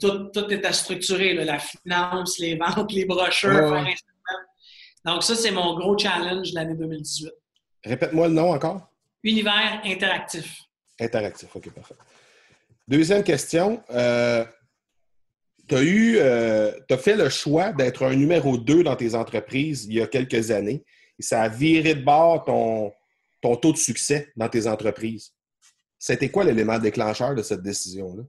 tout, 0.00 0.30
tout 0.32 0.50
est 0.50 0.64
à 0.64 0.72
structurer, 0.72 1.34
la 1.34 1.58
finance, 1.58 2.38
les 2.38 2.56
ventes, 2.56 2.92
les 2.92 3.04
brochures. 3.04 3.84
Donc, 5.04 5.22
ça, 5.22 5.34
c'est 5.34 5.50
mon 5.50 5.76
gros 5.76 5.96
challenge 5.98 6.50
de 6.50 6.54
l'année 6.54 6.74
2018. 6.74 7.30
Répète-moi 7.84 8.28
le 8.28 8.34
nom 8.34 8.52
encore. 8.52 8.90
Univers 9.22 9.80
interactif. 9.84 10.62
Interactif, 10.98 11.54
OK, 11.54 11.70
parfait. 11.70 11.94
Deuxième 12.88 13.22
question. 13.22 13.82
Euh, 13.90 14.44
tu 15.68 15.74
as 15.74 15.82
eu, 15.82 16.16
euh, 16.18 16.72
as 16.90 16.98
fait 16.98 17.16
le 17.16 17.28
choix 17.28 17.72
d'être 17.72 18.04
un 18.04 18.14
numéro 18.14 18.58
2 18.58 18.82
dans 18.82 18.96
tes 18.96 19.14
entreprises 19.14 19.86
il 19.86 19.94
y 19.94 20.02
a 20.02 20.06
quelques 20.06 20.50
années. 20.50 20.84
Et 21.18 21.22
ça 21.22 21.42
a 21.42 21.48
viré 21.48 21.94
de 21.94 22.02
bord 22.02 22.44
ton, 22.44 22.92
ton 23.40 23.56
taux 23.56 23.72
de 23.72 23.78
succès 23.78 24.32
dans 24.36 24.48
tes 24.48 24.66
entreprises. 24.66 25.32
C'était 25.98 26.30
quoi 26.30 26.44
l'élément 26.44 26.78
déclencheur 26.78 27.34
de 27.34 27.42
cette 27.42 27.62
décision-là? 27.62 28.24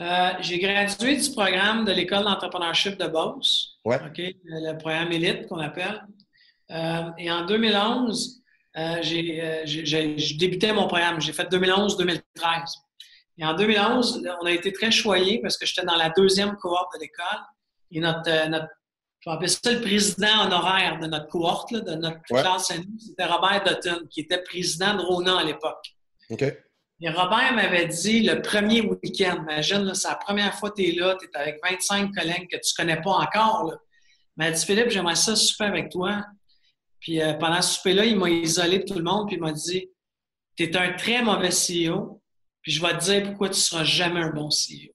Euh, 0.00 0.30
j'ai 0.40 0.58
gradué 0.58 1.16
du 1.16 1.30
programme 1.32 1.84
de 1.84 1.92
l'école 1.92 2.22
d'entrepreneurship 2.22 2.96
de 2.98 3.08
Beauce. 3.08 3.78
le 4.44 4.78
programme 4.78 5.10
élite 5.10 5.48
qu'on 5.48 5.58
appelle. 5.58 6.06
Euh, 6.70 7.10
et 7.18 7.30
en 7.30 7.46
2011, 7.46 8.42
euh, 8.76 8.98
j'ai 9.02 10.36
débuté 10.38 10.72
mon 10.72 10.86
programme. 10.86 11.20
J'ai 11.20 11.32
fait 11.32 11.50
2011-2013. 11.50 12.22
Et 13.38 13.44
en 13.44 13.54
2011, 13.54 14.28
on 14.40 14.46
a 14.46 14.52
été 14.52 14.72
très 14.72 14.90
choyés 14.90 15.40
parce 15.40 15.56
que 15.56 15.66
j'étais 15.66 15.86
dans 15.86 15.96
la 15.96 16.10
deuxième 16.10 16.56
cohorte 16.56 16.92
de 16.94 17.00
l'école. 17.00 17.40
Et 17.90 18.00
notre, 18.00 18.48
notre 18.48 18.68
je 19.20 19.30
vais 19.30 19.34
appeler 19.34 19.48
ça 19.48 19.72
le 19.72 19.80
président 19.80 20.46
honoraire 20.46 21.00
de 21.00 21.06
notre 21.08 21.26
cohorte, 21.26 21.72
de 21.72 21.94
notre 21.96 22.22
classe, 22.22 22.72
c'était 22.98 23.24
Robert 23.24 23.64
Dutton, 23.64 24.06
qui 24.08 24.20
était 24.20 24.42
président 24.42 24.94
de 24.94 25.02
Rona 25.02 25.38
à 25.40 25.44
l'époque. 25.44 25.92
Et 27.00 27.08
Robert 27.10 27.54
m'avait 27.54 27.86
dit 27.86 28.22
le 28.22 28.42
premier 28.42 28.80
week-end, 28.80 29.36
imagine, 29.42 29.94
c'est 29.94 30.08
la 30.08 30.16
première 30.16 30.54
fois 30.54 30.70
que 30.70 30.82
tu 30.82 30.88
es 30.88 30.92
là, 30.92 31.16
tu 31.18 31.26
es 31.26 31.38
avec 31.38 31.60
25 31.62 32.12
collègues 32.12 32.48
que 32.50 32.56
tu 32.56 32.72
ne 32.72 32.76
connais 32.76 33.00
pas 33.00 33.12
encore. 33.12 33.72
Il 34.36 34.44
m'a 34.44 34.50
dit 34.50 34.64
Philippe, 34.64 34.90
j'aimerais 34.90 35.14
ça 35.14 35.36
souper 35.36 35.64
avec 35.64 35.90
toi. 35.90 36.24
Puis 36.98 37.22
euh, 37.22 37.34
pendant 37.34 37.62
ce 37.62 37.76
souper-là, 37.76 38.04
il 38.04 38.18
m'a 38.18 38.28
isolé 38.28 38.80
de 38.80 38.84
tout 38.84 38.98
le 38.98 39.04
monde, 39.04 39.28
puis 39.28 39.36
il 39.36 39.40
m'a 39.40 39.52
dit 39.52 39.88
Tu 40.56 40.64
es 40.64 40.76
un 40.76 40.92
très 40.94 41.22
mauvais 41.22 41.50
CEO, 41.50 42.20
puis 42.62 42.72
je 42.72 42.82
vais 42.82 42.98
te 42.98 43.04
dire 43.04 43.22
pourquoi 43.28 43.48
tu 43.48 43.54
ne 43.54 43.60
seras 43.60 43.84
jamais 43.84 44.20
un 44.20 44.30
bon 44.30 44.48
CEO. 44.48 44.92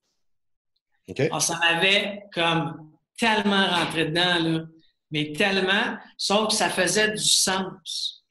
Alors, 1.19 1.41
ça 1.41 1.57
m'avait 1.59 2.23
comme 2.33 2.91
tellement 3.17 3.65
rentré 3.67 4.05
dedans, 4.05 4.39
là, 4.39 4.65
mais 5.11 5.31
tellement, 5.31 5.97
sauf 6.17 6.49
que 6.49 6.53
ça 6.53 6.69
faisait 6.69 7.11
du 7.11 7.23
sens 7.23 8.22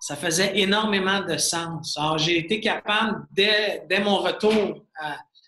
ça 0.00 0.16
faisait 0.16 0.58
énormément 0.58 1.20
de 1.20 1.36
sens. 1.36 1.96
Alors, 1.98 2.18
j'ai 2.18 2.38
été 2.38 2.60
capable, 2.60 3.26
dès, 3.30 4.00
mon 4.02 4.18
retour 4.18 4.84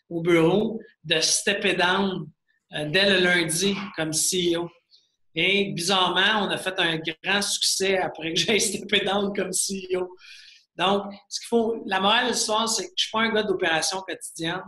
au 0.09 0.21
bureau, 0.21 0.81
de 1.05 1.21
stepper 1.21 1.75
down 1.75 2.27
euh, 2.75 2.89
dès 2.89 3.09
le 3.09 3.25
lundi 3.25 3.75
comme 3.97 4.11
CEO. 4.11 4.71
Et 5.35 5.73
bizarrement, 5.73 6.47
on 6.47 6.51
a 6.51 6.57
fait 6.57 6.79
un 6.79 6.99
grand 6.99 7.43
succès 7.43 7.99
après 7.99 8.35
que 8.35 8.41
j'ai 8.41 8.59
steppé 8.59 9.01
down 9.01 9.33
comme 9.35 9.51
CEO. 9.51 10.17
Donc, 10.77 11.13
ce 11.29 11.41
qu'il 11.41 11.49
faut, 11.49 11.83
la 11.87 12.01
morale 12.01 12.27
de 12.27 12.33
l'histoire, 12.33 12.69
c'est 12.69 12.85
que 12.85 12.93
je 12.97 13.05
ne 13.05 13.07
suis 13.07 13.11
pas 13.11 13.21
un 13.21 13.33
gars 13.33 13.43
d'opération 13.43 14.01
quotidienne. 14.01 14.63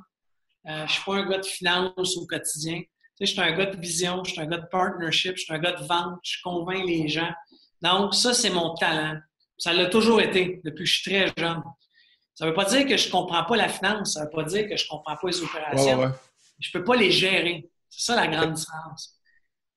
Euh, 0.69 0.79
je 0.79 0.83
ne 0.83 0.89
suis 0.89 1.03
pas 1.05 1.15
un 1.15 1.29
gars 1.29 1.39
de 1.39 1.47
finance 1.47 2.17
au 2.17 2.27
quotidien. 2.27 2.81
Je 3.21 3.27
suis 3.27 3.41
un 3.41 3.53
gars 3.53 3.67
de 3.67 3.81
vision, 3.81 4.23
je 4.25 4.33
suis 4.33 4.41
un 4.41 4.47
gars 4.47 4.59
de 4.59 4.67
partnership, 4.67 5.37
je 5.37 5.45
suis 5.45 5.55
un 5.55 5.59
gars 5.59 5.73
de 5.73 5.85
vente, 5.85 6.19
je 6.23 6.39
convainc 6.43 6.85
les 6.87 7.09
gens. 7.09 7.33
Donc, 7.81 8.15
ça, 8.15 8.35
c'est 8.35 8.51
mon 8.51 8.75
talent. 8.75 9.19
Ça 9.63 9.73
l'a 9.73 9.87
toujours 9.87 10.21
été 10.21 10.61
depuis 10.65 10.83
que 10.83 10.91
je 10.91 11.01
suis 11.01 11.09
très 11.13 11.33
jeune. 11.39 11.63
Ça 12.35 12.45
ne 12.45 12.51
veut 12.51 12.57
pas 12.57 12.65
dire 12.65 12.85
que 12.85 12.97
je 12.97 13.07
ne 13.07 13.13
comprends 13.13 13.45
pas 13.45 13.57
la 13.57 13.69
finance, 13.69 14.15
ça 14.15 14.21
ne 14.21 14.25
veut 14.25 14.31
pas 14.33 14.43
dire 14.43 14.69
que 14.69 14.77
je 14.77 14.85
ne 14.87 14.89
comprends 14.89 15.15
pas 15.15 15.29
les 15.29 15.41
opérations. 15.41 16.13
Je 16.59 16.69
ne 16.69 16.73
peux 16.73 16.85
pas 16.85 16.97
les 16.97 17.13
gérer. 17.13 17.71
C'est 17.89 18.07
ça 18.07 18.17
la 18.17 18.27
grande 18.27 18.55
différence. 18.55 19.21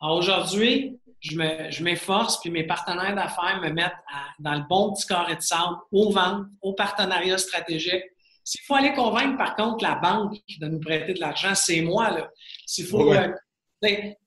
Alors 0.01 0.17
aujourd'hui, 0.17 0.99
je 1.19 1.83
m'efforce, 1.83 2.41
puis 2.41 2.49
mes 2.49 2.63
partenaires 2.63 3.13
d'affaires 3.13 3.61
me 3.61 3.69
mettent 3.69 3.93
dans 4.39 4.55
le 4.55 4.63
bon 4.67 4.91
petit 4.91 5.05
carré 5.05 5.35
de 5.35 5.41
sable, 5.41 5.77
aux 5.91 6.11
ventes, 6.11 6.47
aux 6.63 6.73
partenariats 6.73 7.37
stratégiques. 7.37 8.05
S'il 8.43 8.61
faut 8.61 8.73
aller 8.73 8.93
convaincre, 8.93 9.37
par 9.37 9.55
contre, 9.55 9.83
la 9.83 9.97
banque 9.97 10.35
de 10.59 10.65
nous 10.65 10.79
prêter 10.79 11.13
de 11.13 11.19
l'argent, 11.19 11.53
c'est 11.53 11.81
moi. 11.81 12.09
Là. 12.09 12.31
S'il 12.65 12.87
faut. 12.87 13.13
Euh, 13.13 13.27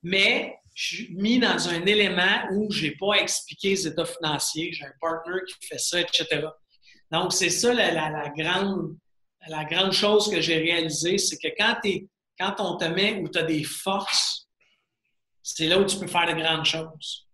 mais 0.04 0.56
je 0.78 0.94
suis 0.94 1.14
mis 1.16 1.40
dans 1.40 1.68
un 1.70 1.84
élément 1.86 2.46
où 2.52 2.70
je 2.70 2.84
n'ai 2.84 2.90
pas 2.92 3.14
à 3.14 3.16
expliquer 3.16 3.70
les 3.70 3.88
états 3.88 4.04
financiers. 4.04 4.72
J'ai 4.72 4.84
un 4.84 4.92
partner 5.00 5.40
qui 5.48 5.66
fait 5.66 5.78
ça, 5.78 6.00
etc. 6.00 6.46
Donc, 7.10 7.32
c'est 7.32 7.50
ça 7.50 7.74
la, 7.74 8.28
grande, 8.28 8.96
la 9.48 9.64
grande 9.64 9.90
chose 9.90 10.30
que 10.30 10.40
j'ai 10.40 10.58
réalisée, 10.58 11.18
c'est 11.18 11.36
que 11.36 11.48
quand, 11.58 11.80
quand 12.38 12.54
on 12.60 12.76
te 12.76 12.84
met 12.84 13.20
où 13.20 13.28
tu 13.28 13.40
as 13.40 13.42
des 13.42 13.64
forces, 13.64 14.48
c'est 15.42 15.66
là 15.66 15.80
où 15.80 15.84
tu 15.84 15.96
peux 15.96 16.06
faire 16.06 16.32
de 16.32 16.40
grandes 16.40 16.64
choses. 16.64 17.26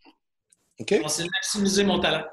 OK. 0.78 0.94
C'est 1.07 1.24
maximiser 1.24 1.85
mon 1.85 2.00
talent. 2.00 2.24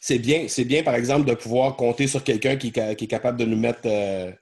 C'est 0.00 0.18
bien, 0.18 0.48
c'est 0.48 0.64
bien, 0.64 0.84
par 0.84 0.94
exemple, 0.94 1.28
de 1.28 1.34
pouvoir 1.34 1.76
compter 1.76 2.06
sur 2.06 2.24
quelqu'un 2.24 2.56
qui, 2.56 2.68
est 2.68 3.06
capable 3.06 3.38
de 3.38 3.44
nous 3.44 3.58
mettre 3.58 3.80
euh, 3.84 4.32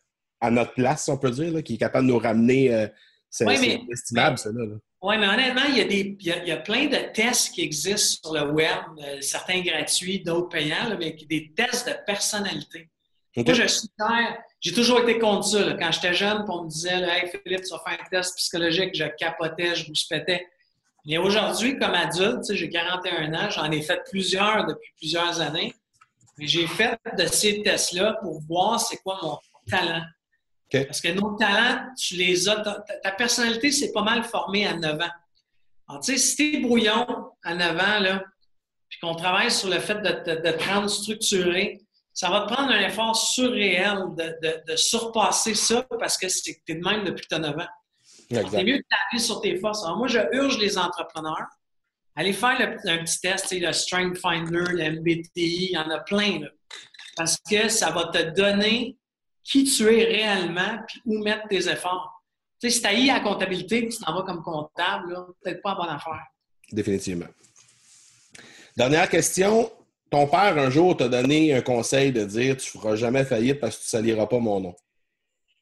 à 0.40 0.52
notre 0.52 0.74
place, 0.74 1.08
on 1.08 1.18
peut 1.18 1.32
dire, 1.32 1.60
qui 1.64 1.74
est 1.74 1.78
capable 1.78 2.06
de 2.06 2.12
nous 2.12 2.20
ramener. 2.20 2.72
Euh, 2.72 2.86
c'est 3.28 3.46
estimable, 3.90 4.38
ça. 4.38 4.50
Là, 4.52 4.76
Oui, 5.06 5.18
mais 5.18 5.28
honnêtement, 5.28 5.64
il 5.68 5.76
y, 5.76 5.80
a 5.82 5.84
des, 5.84 6.16
il, 6.18 6.46
y 6.46 6.50
a, 6.50 6.56
plein 6.56 6.86
de 6.86 6.96
tests 7.12 7.54
qui 7.54 7.60
existent 7.60 8.22
sur 8.22 8.32
le 8.32 8.50
web, 8.52 8.78
euh, 9.00 9.20
certains 9.20 9.60
gratuits, 9.60 10.20
d'autres 10.20 10.48
payants, 10.48 10.96
mais 10.98 11.14
des 11.28 11.52
tests 11.54 11.86
de 11.86 11.94
personnalité. 12.06 12.88
Moi, 13.36 13.52
je 13.52 13.66
suis 13.66 13.88
J'ai 14.60 14.72
toujours 14.72 15.00
été 15.00 15.18
contre 15.18 15.44
ça. 15.46 15.74
Quand 15.78 15.92
j'étais 15.92 16.14
jeune, 16.14 16.42
on 16.48 16.64
me 16.64 16.70
disait 16.70 17.02
Hey 17.02 17.28
Philippe, 17.28 17.64
tu 17.64 17.74
vas 17.74 17.82
faire 17.86 17.98
un 18.00 18.08
test 18.08 18.34
psychologique, 18.38 18.94
je 18.94 19.04
capotais, 19.18 19.74
je 19.74 19.84
pétais. 20.08 20.46
Mais 21.04 21.18
aujourd'hui, 21.18 21.78
comme 21.78 21.92
adulte, 21.92 22.50
j'ai 22.54 22.70
41 22.70 23.34
ans, 23.34 23.50
j'en 23.50 23.70
ai 23.70 23.82
fait 23.82 24.00
plusieurs 24.08 24.64
depuis 24.66 24.90
plusieurs 24.96 25.38
années. 25.38 25.74
Mais 26.38 26.46
j'ai 26.46 26.66
fait 26.66 26.98
de 27.18 27.26
ces 27.26 27.62
tests-là 27.62 28.16
pour 28.22 28.40
voir 28.48 28.80
c'est 28.80 28.96
quoi 29.02 29.18
mon 29.22 29.38
talent. 29.68 30.00
Parce 30.70 31.00
que 31.00 31.08
nos 31.08 31.36
talents, 31.36 31.92
tu 31.96 32.16
les 32.16 32.48
as. 32.48 32.84
Ta, 33.02 33.12
personnalité, 33.12 33.70
c'est 33.70 33.92
pas 33.92 34.02
mal 34.02 34.24
formé 34.24 34.66
à 34.66 34.74
9 34.76 35.00
ans. 35.00 35.10
Alors, 35.88 36.02
tu 36.02 36.12
sais, 36.12 36.18
si 36.18 36.36
t'es 36.36 36.60
brouillon 36.60 37.06
à 37.42 37.54
9 37.54 37.76
ans, 37.76 38.00
là, 38.00 38.24
puis 38.88 38.98
qu'on 39.00 39.14
travaille 39.14 39.50
sur 39.50 39.68
le 39.68 39.78
fait 39.78 39.96
de, 39.96 40.34
de, 40.34 40.40
de 40.40 40.50
te 40.50 40.64
rendre 40.64 40.88
structuré, 40.88 41.84
ça 42.14 42.30
va 42.30 42.42
te 42.42 42.52
prendre 42.52 42.70
un 42.70 42.80
effort 42.80 43.16
surréel 43.16 44.04
de, 44.16 44.76
surpasser 44.76 45.54
ça 45.54 45.84
parce 45.98 46.16
que 46.16 46.26
tu 46.26 46.56
es 46.68 46.74
de 46.74 46.80
même 46.80 47.04
depuis 47.04 47.22
que 47.22 47.28
tu 47.28 47.34
as 47.34 47.40
9 47.40 47.58
ans. 47.58 47.68
C'est 48.30 48.64
mieux 48.64 48.78
de 48.78 48.84
taper 48.88 49.18
sur 49.18 49.40
tes 49.40 49.58
forces. 49.58 49.84
Alors 49.84 49.98
moi, 49.98 50.06
je 50.06 50.20
urge 50.32 50.58
les 50.58 50.78
entrepreneurs. 50.78 51.46
Allez 52.14 52.32
faire 52.32 52.56
un 52.60 52.98
petit 52.98 53.20
test, 53.20 53.52
le 53.52 53.72
Strength 53.72 54.18
Finder, 54.18 54.64
le 54.70 55.00
MBTI, 55.00 55.24
il 55.34 55.70
y 55.72 55.78
en 55.78 55.90
a 55.90 55.98
plein. 55.98 56.40
parce 57.16 57.36
que 57.50 57.68
ça 57.68 57.90
va 57.90 58.04
te 58.06 58.22
donner 58.30 58.96
qui 59.44 59.64
tu 59.64 59.84
es 59.84 60.04
réellement 60.04 60.78
puis 60.88 61.00
où 61.04 61.22
mettre 61.22 61.46
tes 61.48 61.68
efforts. 61.68 62.24
Tu 62.60 62.70
sais, 62.70 62.76
si 62.76 62.80
tu 62.80 63.10
à 63.10 63.14
la 63.14 63.20
comptabilité 63.20 63.88
tu 63.88 63.98
t'en 63.98 64.14
vas 64.14 64.22
comme 64.22 64.42
comptable, 64.42 65.14
peut-être 65.42 65.62
pas 65.62 65.74
en 65.74 65.76
bonne 65.76 65.94
affaire. 65.94 66.22
Définitivement. 66.72 67.26
Dernière 68.76 69.08
question. 69.08 69.70
Ton 70.10 70.26
père, 70.26 70.56
un 70.58 70.70
jour, 70.70 70.96
t'a 70.96 71.08
donné 71.08 71.54
un 71.54 71.60
conseil 71.60 72.12
de 72.12 72.24
dire 72.24 72.56
tu 72.56 72.76
ne 72.76 72.80
feras 72.80 72.96
jamais 72.96 73.24
faillite 73.24 73.60
parce 73.60 73.76
que 73.76 73.82
tu 73.82 73.86
ne 73.86 74.00
saliras 74.00 74.26
pas 74.26 74.38
mon 74.38 74.60
nom. 74.60 74.74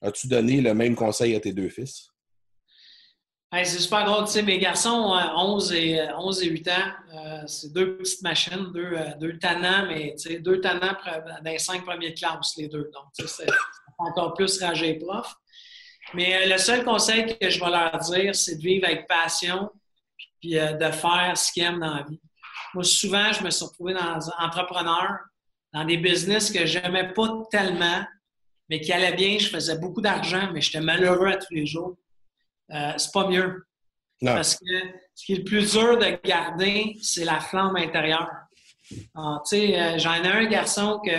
As-tu 0.00 0.26
donné 0.26 0.60
le 0.60 0.74
même 0.74 0.94
conseil 0.94 1.34
à 1.34 1.40
tes 1.40 1.52
deux 1.52 1.68
fils? 1.68 2.11
C'est 3.52 3.78
super 3.78 4.04
drôle. 4.06 4.24
Tu 4.24 4.32
sais, 4.32 4.42
mes 4.42 4.58
garçons, 4.58 5.14
11 5.36 5.72
et, 5.72 6.00
11 6.16 6.42
et 6.42 6.46
8 6.46 6.68
ans, 6.68 6.72
euh, 7.14 7.46
c'est 7.46 7.72
deux 7.72 7.98
petites 7.98 8.22
machines, 8.22 8.72
deux, 8.72 8.92
euh, 8.94 9.14
deux 9.20 9.38
tannants, 9.38 9.86
mais 9.86 10.14
deux 10.40 10.60
tannants 10.60 10.96
dans 11.04 11.50
les 11.50 11.58
cinq 11.58 11.84
premières 11.84 12.14
classes, 12.14 12.56
les 12.56 12.68
deux. 12.68 12.90
Donc, 12.94 13.04
tu 13.16 13.28
sais, 13.28 13.44
c'est 13.44 13.52
encore 13.98 14.32
plus 14.34 14.60
rangé 14.62 14.94
prof. 14.94 15.34
Mais 16.14 16.34
euh, 16.34 16.52
le 16.52 16.58
seul 16.58 16.82
conseil 16.82 17.38
que 17.38 17.50
je 17.50 17.60
vais 17.60 17.70
leur 17.70 17.98
dire, 17.98 18.34
c'est 18.34 18.56
de 18.56 18.62
vivre 18.62 18.86
avec 18.86 19.06
passion 19.06 19.70
puis 20.40 20.54
de 20.54 20.90
faire 20.90 21.32
ce 21.36 21.52
qu'ils 21.52 21.62
aiment 21.62 21.78
dans 21.78 21.94
la 21.94 22.02
vie. 22.02 22.20
Moi, 22.74 22.82
souvent, 22.82 23.32
je 23.32 23.44
me 23.44 23.50
suis 23.50 23.64
retrouvé 23.64 23.94
dans 23.94 24.18
entrepreneur, 24.40 25.18
dans 25.72 25.84
des 25.84 25.98
business 25.98 26.50
que 26.50 26.66
j'aimais 26.66 27.12
pas 27.12 27.28
tellement, 27.50 28.02
mais 28.68 28.80
qui 28.80 28.92
allaient 28.92 29.14
bien. 29.14 29.38
Je 29.38 29.48
faisais 29.48 29.78
beaucoup 29.78 30.00
d'argent, 30.00 30.50
mais 30.52 30.60
j'étais 30.60 30.80
malheureux 30.80 31.28
à 31.28 31.36
tous 31.36 31.54
les 31.54 31.66
jours. 31.66 31.96
Euh, 32.70 32.92
c'est 32.96 33.12
pas 33.12 33.28
mieux. 33.28 33.66
Parce 34.24 34.54
que 34.54 34.64
ce 35.14 35.24
qui 35.24 35.32
est 35.32 35.36
le 35.38 35.44
plus 35.44 35.72
dur 35.72 35.98
de 35.98 36.18
garder, 36.24 36.96
c'est 37.02 37.24
la 37.24 37.40
flamme 37.40 37.76
intérieure. 37.76 38.30
Euh, 39.16 39.38
j'en 39.98 40.14
ai 40.14 40.28
un 40.28 40.46
garçon 40.46 41.00
que 41.04 41.10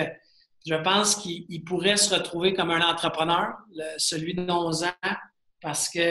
je 0.65 0.75
pense 0.75 1.15
qu'il 1.15 1.63
pourrait 1.65 1.97
se 1.97 2.13
retrouver 2.15 2.53
comme 2.53 2.71
un 2.71 2.81
entrepreneur, 2.81 3.55
celui 3.97 4.33
de 4.33 4.49
11 4.49 4.85
ans, 4.85 5.11
parce 5.61 5.89
qu'il 5.89 6.01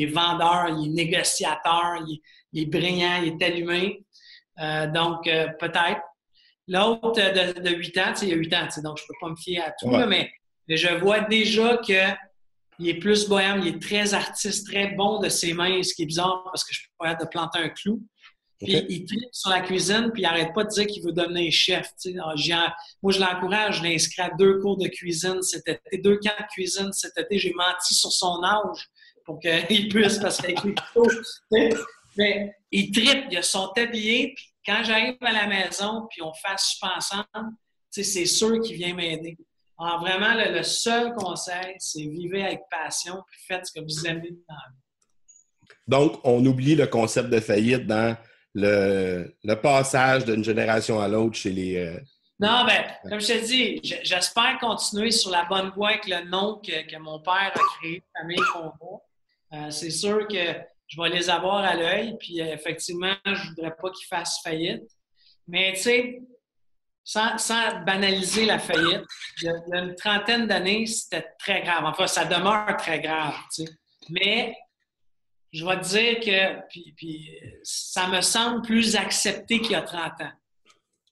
est 0.00 0.10
vendeur, 0.12 0.68
il 0.70 0.86
est 0.86 1.04
négociateur, 1.04 1.96
il, 2.06 2.20
il, 2.52 2.62
est 2.62 2.66
brillant, 2.66 3.22
il 3.22 3.36
est 3.38 3.44
allumé. 3.44 4.06
Euh, 4.60 4.86
donc, 4.86 5.26
euh, 5.26 5.48
peut-être. 5.58 6.00
L'autre 6.68 7.12
de, 7.12 7.60
de, 7.60 7.70
8 7.70 7.98
ans, 7.98 8.12
il 8.22 8.28
y 8.28 8.32
a 8.32 8.36
8 8.36 8.54
ans, 8.54 8.68
donc 8.82 8.98
je 8.98 9.04
ne 9.04 9.06
peux 9.06 9.14
pas 9.20 9.28
me 9.28 9.36
fier 9.36 9.60
à 9.60 9.70
tout, 9.70 9.88
mais, 9.88 10.30
je 10.68 10.88
vois 10.98 11.20
déjà 11.20 11.78
qu'il 12.76 12.88
est 12.88 12.98
plus 12.98 13.28
bohème, 13.28 13.60
il 13.62 13.68
est 13.68 13.82
très 13.82 14.14
artiste, 14.14 14.66
très 14.66 14.88
bon 14.94 15.18
de 15.18 15.28
ses 15.28 15.52
mains, 15.52 15.82
ce 15.82 15.94
qui 15.94 16.02
est 16.02 16.06
bizarre 16.06 16.42
parce 16.44 16.64
que 16.64 16.74
je 16.74 16.82
peux 16.82 17.06
pas 17.06 17.14
de 17.14 17.24
planter 17.26 17.58
un 17.58 17.68
clou. 17.68 18.02
Puis 18.58 18.72
il 18.88 19.04
tripe 19.04 19.28
sur 19.32 19.50
la 19.50 19.60
cuisine, 19.60 20.10
puis 20.12 20.22
il 20.22 20.24
n'arrête 20.24 20.54
pas 20.54 20.64
de 20.64 20.70
dire 20.70 20.86
qu'il 20.86 21.02
veut 21.02 21.12
devenir 21.12 21.52
chef. 21.52 21.90
moi, 23.02 23.12
je 23.12 23.20
l'encourage, 23.20 23.78
je 23.78 23.82
l'ai 23.82 23.94
inscrit 23.94 24.22
à 24.22 24.30
deux 24.38 24.60
cours 24.60 24.78
de 24.78 24.88
cuisine 24.88 25.42
cet 25.42 25.68
été, 25.68 25.98
deux 25.98 26.16
camps 26.16 26.30
de 26.40 26.46
cuisine 26.54 26.90
cet 26.92 27.18
été. 27.18 27.38
J'ai 27.38 27.52
menti 27.52 27.94
sur 27.94 28.10
son 28.10 28.42
âge 28.42 28.88
pour 29.26 29.38
qu'il 29.40 29.88
puisse, 29.90 30.18
parce 30.18 30.38
qu'il 30.38 30.74
mais 32.16 32.54
il 32.70 32.90
tripe, 32.92 33.26
il 33.30 33.36
a 33.36 33.42
son 33.42 33.68
tablier, 33.74 34.32
puis 34.34 34.46
quand 34.64 34.82
j'arrive 34.82 35.16
à 35.20 35.32
la 35.32 35.46
maison, 35.46 36.06
puis 36.10 36.22
on 36.22 36.32
fait 36.32 36.58
super 36.58 36.96
ensemble, 36.96 37.52
c'est 37.90 38.26
sûr 38.26 38.60
qu'il 38.62 38.76
vient 38.76 38.94
m'aider. 38.94 39.36
Alors, 39.78 40.00
vraiment, 40.00 40.34
le, 40.34 40.62
seul 40.62 41.14
conseil, 41.14 41.74
c'est 41.78 42.06
vivre 42.06 42.42
avec 42.42 42.60
passion, 42.70 43.22
puis 43.26 43.40
faites 43.46 43.66
ce 43.66 43.72
que 43.72 43.84
vous 43.84 44.06
aimez 44.06 44.30
dans 44.48 44.54
la 44.54 44.70
vie. 44.70 44.86
Donc, 45.86 46.20
on 46.24 46.44
oublie 46.44 46.74
le 46.74 46.86
concept 46.86 47.28
de 47.28 47.40
faillite 47.40 47.86
dans 47.86 48.16
le, 48.54 49.54
passage 49.62 50.24
d'une 50.24 50.42
génération 50.42 51.00
à 51.00 51.08
l'autre 51.08 51.36
chez 51.36 51.50
les. 51.50 51.76
Euh, 51.76 52.00
non, 52.38 52.64
ben, 52.66 52.84
comme 53.08 53.20
je 53.20 53.26
te 53.28 53.46
dis, 53.46 53.80
j'espère 54.02 54.58
continuer 54.58 55.10
sur 55.10 55.30
la 55.30 55.44
bonne 55.44 55.70
voie 55.70 55.90
avec 55.90 56.06
le 56.06 56.28
nom 56.28 56.60
que, 56.60 56.98
mon 56.98 57.20
père 57.20 57.52
a 57.54 57.78
créé, 57.78 58.02
Famille 58.16 58.36
Combat. 58.52 59.02
Euh, 59.52 59.70
c'est 59.70 59.90
sûr 59.90 60.26
que 60.28 60.54
je 60.86 61.00
vais 61.00 61.08
les 61.08 61.30
avoir 61.30 61.64
à 61.64 61.74
l'œil, 61.74 62.16
puis 62.18 62.40
euh, 62.40 62.52
effectivement, 62.52 63.14
je 63.24 63.30
ne 63.30 63.48
voudrais 63.48 63.74
pas 63.74 63.90
qu'ils 63.90 64.06
fassent 64.06 64.40
faillite. 64.42 64.84
Mais 65.48 65.72
tu 65.74 65.82
sais, 65.82 66.22
sans, 67.06 67.84
banaliser 67.84 68.44
la 68.44 68.58
faillite, 68.58 69.04
il 69.40 69.44
y 69.44 69.48
a, 69.48 69.78
une 69.78 69.94
trentaine 69.94 70.46
d'années, 70.46 70.86
c'était 70.86 71.26
très 71.38 71.62
grave. 71.62 71.84
Enfin, 71.84 72.06
ça 72.06 72.24
demeure 72.24 72.76
très 72.76 73.00
grave, 73.00 73.34
tu 73.54 73.64
sais. 73.64 73.72
Mais 74.10 74.54
je 75.52 75.64
vais 75.64 75.80
te 75.80 75.88
dire 75.88 76.20
que 76.20 76.68
puis, 76.68 77.32
ça 77.62 78.08
me 78.08 78.20
semble 78.20 78.62
plus 78.62 78.96
accepté 78.96 79.60
qu'il 79.60 79.72
y 79.72 79.76
a 79.76 79.82
30 79.82 80.20
ans. 80.20 80.32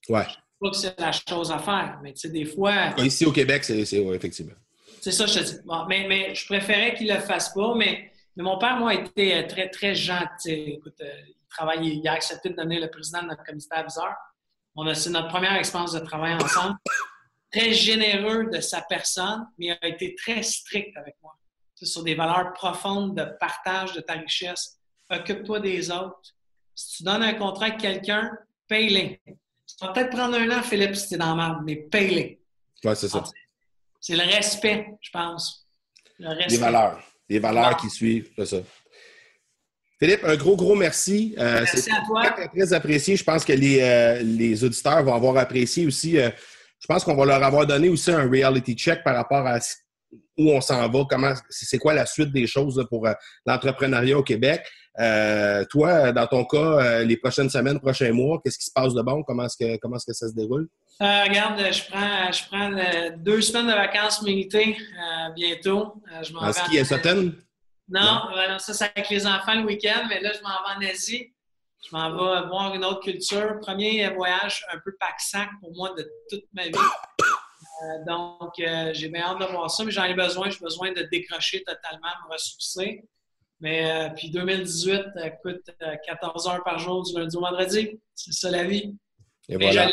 Ouais. 0.09 0.25
Je 0.29 0.35
pas 0.59 0.69
que 0.69 0.77
c'est 0.77 0.99
la 0.99 1.11
chose 1.11 1.51
à 1.51 1.59
faire, 1.59 1.99
mais 2.03 2.13
tu 2.13 2.21
sais, 2.21 2.29
des 2.29 2.45
fois. 2.45 2.93
Ici 2.97 3.25
au 3.25 3.31
Québec, 3.31 3.63
c'est 3.63 3.79
effectivement. 3.79 4.53
C'est 5.01 5.11
ça, 5.11 5.25
je 5.25 5.39
te 5.39 5.43
dis. 5.43 5.57
mais, 5.87 6.05
mais 6.07 6.35
je 6.35 6.45
préférais 6.45 6.93
qu'il 6.95 7.07
ne 7.07 7.15
le 7.15 7.19
fasse 7.21 7.53
pas, 7.53 7.73
mais 7.75 8.11
mais 8.35 8.43
mon 8.43 8.57
père, 8.57 8.77
moi, 8.77 8.91
a 8.91 8.93
été 8.95 9.35
euh, 9.35 9.47
très, 9.47 9.69
très 9.69 9.95
gentil. 9.95 10.77
Écoute, 10.77 10.99
euh, 11.01 11.11
il, 11.27 11.35
travaille, 11.49 11.87
il 11.87 12.07
a 12.07 12.13
accepté 12.13 12.49
de 12.49 12.55
devenir 12.55 12.81
le 12.81 12.89
président 12.89 13.21
de 13.21 13.27
notre 13.27 13.43
comité 13.43 13.73
aviseur. 13.75 14.13
On 14.75 14.85
a, 14.87 14.93
c'est 14.93 15.09
notre 15.09 15.29
première 15.29 15.55
expérience 15.55 15.93
de 15.93 15.99
travail 15.99 16.33
ensemble. 16.35 16.77
Très 17.51 17.73
généreux 17.73 18.49
de 18.51 18.59
sa 18.59 18.81
personne, 18.81 19.47
mais 19.57 19.67
il 19.67 19.77
a 19.81 19.87
été 19.87 20.15
très 20.15 20.43
strict 20.43 20.95
avec 20.97 21.15
moi. 21.23 21.33
C'est 21.75 21.85
sur 21.85 22.03
des 22.03 22.15
valeurs 22.15 22.53
profondes 22.53 23.15
de 23.15 23.25
partage 23.39 23.93
de 23.93 24.01
ta 24.01 24.13
richesse. 24.13 24.77
Occupe-toi 25.09 25.59
des 25.59 25.91
autres. 25.91 26.19
Si 26.73 26.97
tu 26.97 27.03
donnes 27.03 27.23
un 27.23 27.33
contrat 27.33 27.67
à 27.67 27.71
quelqu'un, 27.71 28.31
paye-les. 28.67 29.21
Ça 29.65 29.87
va 29.87 29.93
peut-être 29.93 30.11
prendre 30.11 30.35
un 30.35 30.49
an, 30.51 30.61
Philippe, 30.61 30.95
si 30.95 31.09
tu 31.09 31.15
es 31.15 31.17
dans 31.17 31.35
la 31.35 31.59
mais 31.63 31.75
paye-les. 31.75 32.41
Oui, 32.83 32.95
c'est 32.95 33.07
ça. 33.07 33.23
C'est 33.99 34.15
le 34.15 34.23
respect, 34.23 34.93
je 35.01 35.09
pense. 35.11 35.67
Le 36.19 36.29
respect. 36.29 36.55
Des 36.55 36.57
valeurs. 36.57 37.03
Les 37.27 37.39
valeurs 37.39 37.77
qui 37.77 37.89
suivent, 37.89 38.31
c'est 38.35 38.45
ça. 38.45 38.57
Philippe, 39.97 40.25
un 40.25 40.35
gros, 40.35 40.57
gros 40.57 40.75
merci. 40.75 41.35
Euh, 41.39 41.61
merci 41.61 41.89
à 41.89 42.03
toi. 42.05 42.29
Très, 42.31 42.47
très, 42.49 42.73
apprécié. 42.73 43.15
Je 43.15 43.23
pense 43.23 43.45
que 43.45 43.53
les, 43.53 43.79
euh, 43.81 44.21
les 44.21 44.63
auditeurs 44.63 45.01
vont 45.03 45.13
avoir 45.13 45.37
apprécié 45.37 45.85
aussi. 45.87 46.19
Euh, 46.19 46.29
je 46.79 46.87
pense 46.87 47.03
qu'on 47.03 47.15
va 47.15 47.25
leur 47.25 47.43
avoir 47.43 47.65
donné 47.65 47.87
aussi 47.87 48.11
un 48.11 48.29
reality 48.29 48.73
check 48.73 49.03
par 49.03 49.15
rapport 49.15 49.47
à 49.47 49.57
où 50.37 50.51
on 50.51 50.59
s'en 50.59 50.89
va, 50.89 51.03
comment 51.09 51.33
c'est 51.49 51.77
quoi 51.77 51.93
la 51.93 52.05
suite 52.05 52.31
des 52.33 52.45
choses 52.45 52.85
pour 52.89 53.07
l'entrepreneuriat 53.45 54.17
au 54.17 54.23
Québec. 54.23 54.61
toi, 55.69 56.11
dans 56.11 56.27
ton 56.27 56.43
cas, 56.43 57.03
les 57.03 57.15
prochaines 57.15 57.49
semaines, 57.49 57.79
prochains 57.79 58.11
mois, 58.11 58.41
qu'est-ce 58.43 58.57
qui 58.57 58.65
se 58.65 58.71
passe 58.71 58.93
de 58.93 59.01
bon? 59.01 59.23
Comment 59.23 59.45
est-ce 59.45 59.57
que, 59.57 59.77
comment 59.77 59.95
est-ce 59.95 60.05
que 60.05 60.13
ça 60.13 60.27
se 60.27 60.35
déroule? 60.35 60.67
regarde, 60.99 61.59
je 61.71 61.89
prends, 61.89 62.31
je 62.31 62.45
prends 62.49 63.15
deux 63.17 63.41
semaines 63.41 63.67
de 63.67 63.71
vacances 63.71 64.21
méritées 64.21 64.75
bientôt. 65.35 65.93
je 66.21 66.33
m'en 66.33 66.41
en 66.41 66.53
ski 66.53 66.79
à 66.79 66.85
Non, 67.87 68.29
ça, 68.57 68.73
c'est 68.73 68.91
avec 68.95 69.09
les 69.09 69.27
enfants 69.27 69.55
le 69.55 69.63
week-end, 69.63 70.05
mais 70.09 70.19
là, 70.19 70.31
je 70.33 70.41
m'en 70.41 70.49
vais 70.49 70.87
en 70.87 70.91
Asie. 70.91 71.33
Je 71.87 71.95
m'en 71.95 72.09
vais 72.09 72.47
voir 72.47 72.73
une 72.73 72.83
autre 72.83 73.01
culture. 73.01 73.59
Premier 73.61 74.09
voyage 74.09 74.65
un 74.71 74.79
peu 74.79 74.95
pack-sac 74.99 75.49
pour 75.59 75.71
moi 75.75 75.93
de 75.95 76.09
toute 76.29 76.45
ma 76.53 76.65
vie. 76.65 76.73
Euh, 77.83 78.05
donc, 78.07 78.57
euh, 78.59 78.91
j'ai 78.93 79.09
bien 79.09 79.23
hâte 79.23 79.39
de 79.39 79.45
voir 79.45 79.69
ça, 79.69 79.83
mais 79.83 79.91
j'en 79.91 80.05
ai 80.05 80.13
besoin. 80.13 80.49
J'ai 80.49 80.59
besoin 80.59 80.91
de 80.93 81.03
décrocher 81.03 81.63
totalement, 81.63 82.07
me 82.25 82.33
ressourcer. 82.33 83.03
Mais 83.59 83.89
euh, 83.89 84.09
puis 84.15 84.31
2018, 84.31 85.03
écoute, 85.23 85.69
14 86.05 86.47
heures 86.47 86.63
par 86.63 86.79
jour 86.79 87.03
du 87.03 87.17
lundi 87.17 87.35
au 87.37 87.41
vendredi. 87.41 87.99
C'est 88.13 88.33
ça 88.33 88.49
la 88.49 88.63
vie. 88.63 88.95
Et 89.47 89.57
mais 89.57 89.71
voilà. 89.71 89.91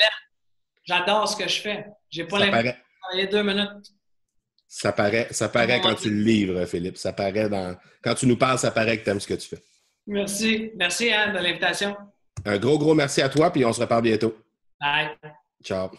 J'adore 0.85 1.29
ce 1.29 1.37
que 1.37 1.49
je 1.49 1.61
fais. 1.61 1.87
J'ai 2.11 2.25
pas 2.25 2.39
l'impression 2.39 2.73
de 2.73 3.01
travailler 3.03 3.27
deux 3.29 3.43
minutes. 3.43 3.93
Ça 4.75 4.91
paraît, 4.91 5.29
ça 5.33 5.51
paraît 5.51 5.83
quand 5.83 5.95
tu 5.95 6.09
le 6.09 6.23
livres, 6.23 6.65
Philippe. 6.65 6.97
Ça 6.97 7.13
paraît 7.13 7.51
dans. 7.51 7.77
Quand 8.03 8.15
tu 8.15 8.27
nous 8.27 8.39
parles, 8.39 8.59
ça 8.59 8.71
paraît 8.71 8.97
que 8.97 9.05
tu 9.05 9.11
aimes 9.11 9.21
ce 9.21 9.27
que 9.27 9.35
tu 9.35 9.47
fais. 9.47 9.63
Merci. 10.07 10.73
Merci, 10.75 11.13
Anne, 11.13 11.35
de 11.35 11.41
l'invitation. 11.41 11.95
Un 12.47 12.57
gros, 12.57 12.79
gros 12.79 12.95
merci 12.95 13.21
à 13.21 13.29
toi, 13.29 13.53
puis 13.53 13.67
on 13.67 13.73
se 13.75 13.83
reparle 13.83 14.05
bientôt. 14.05 14.35
Bye. 14.81 15.11
Ciao. 15.63 15.91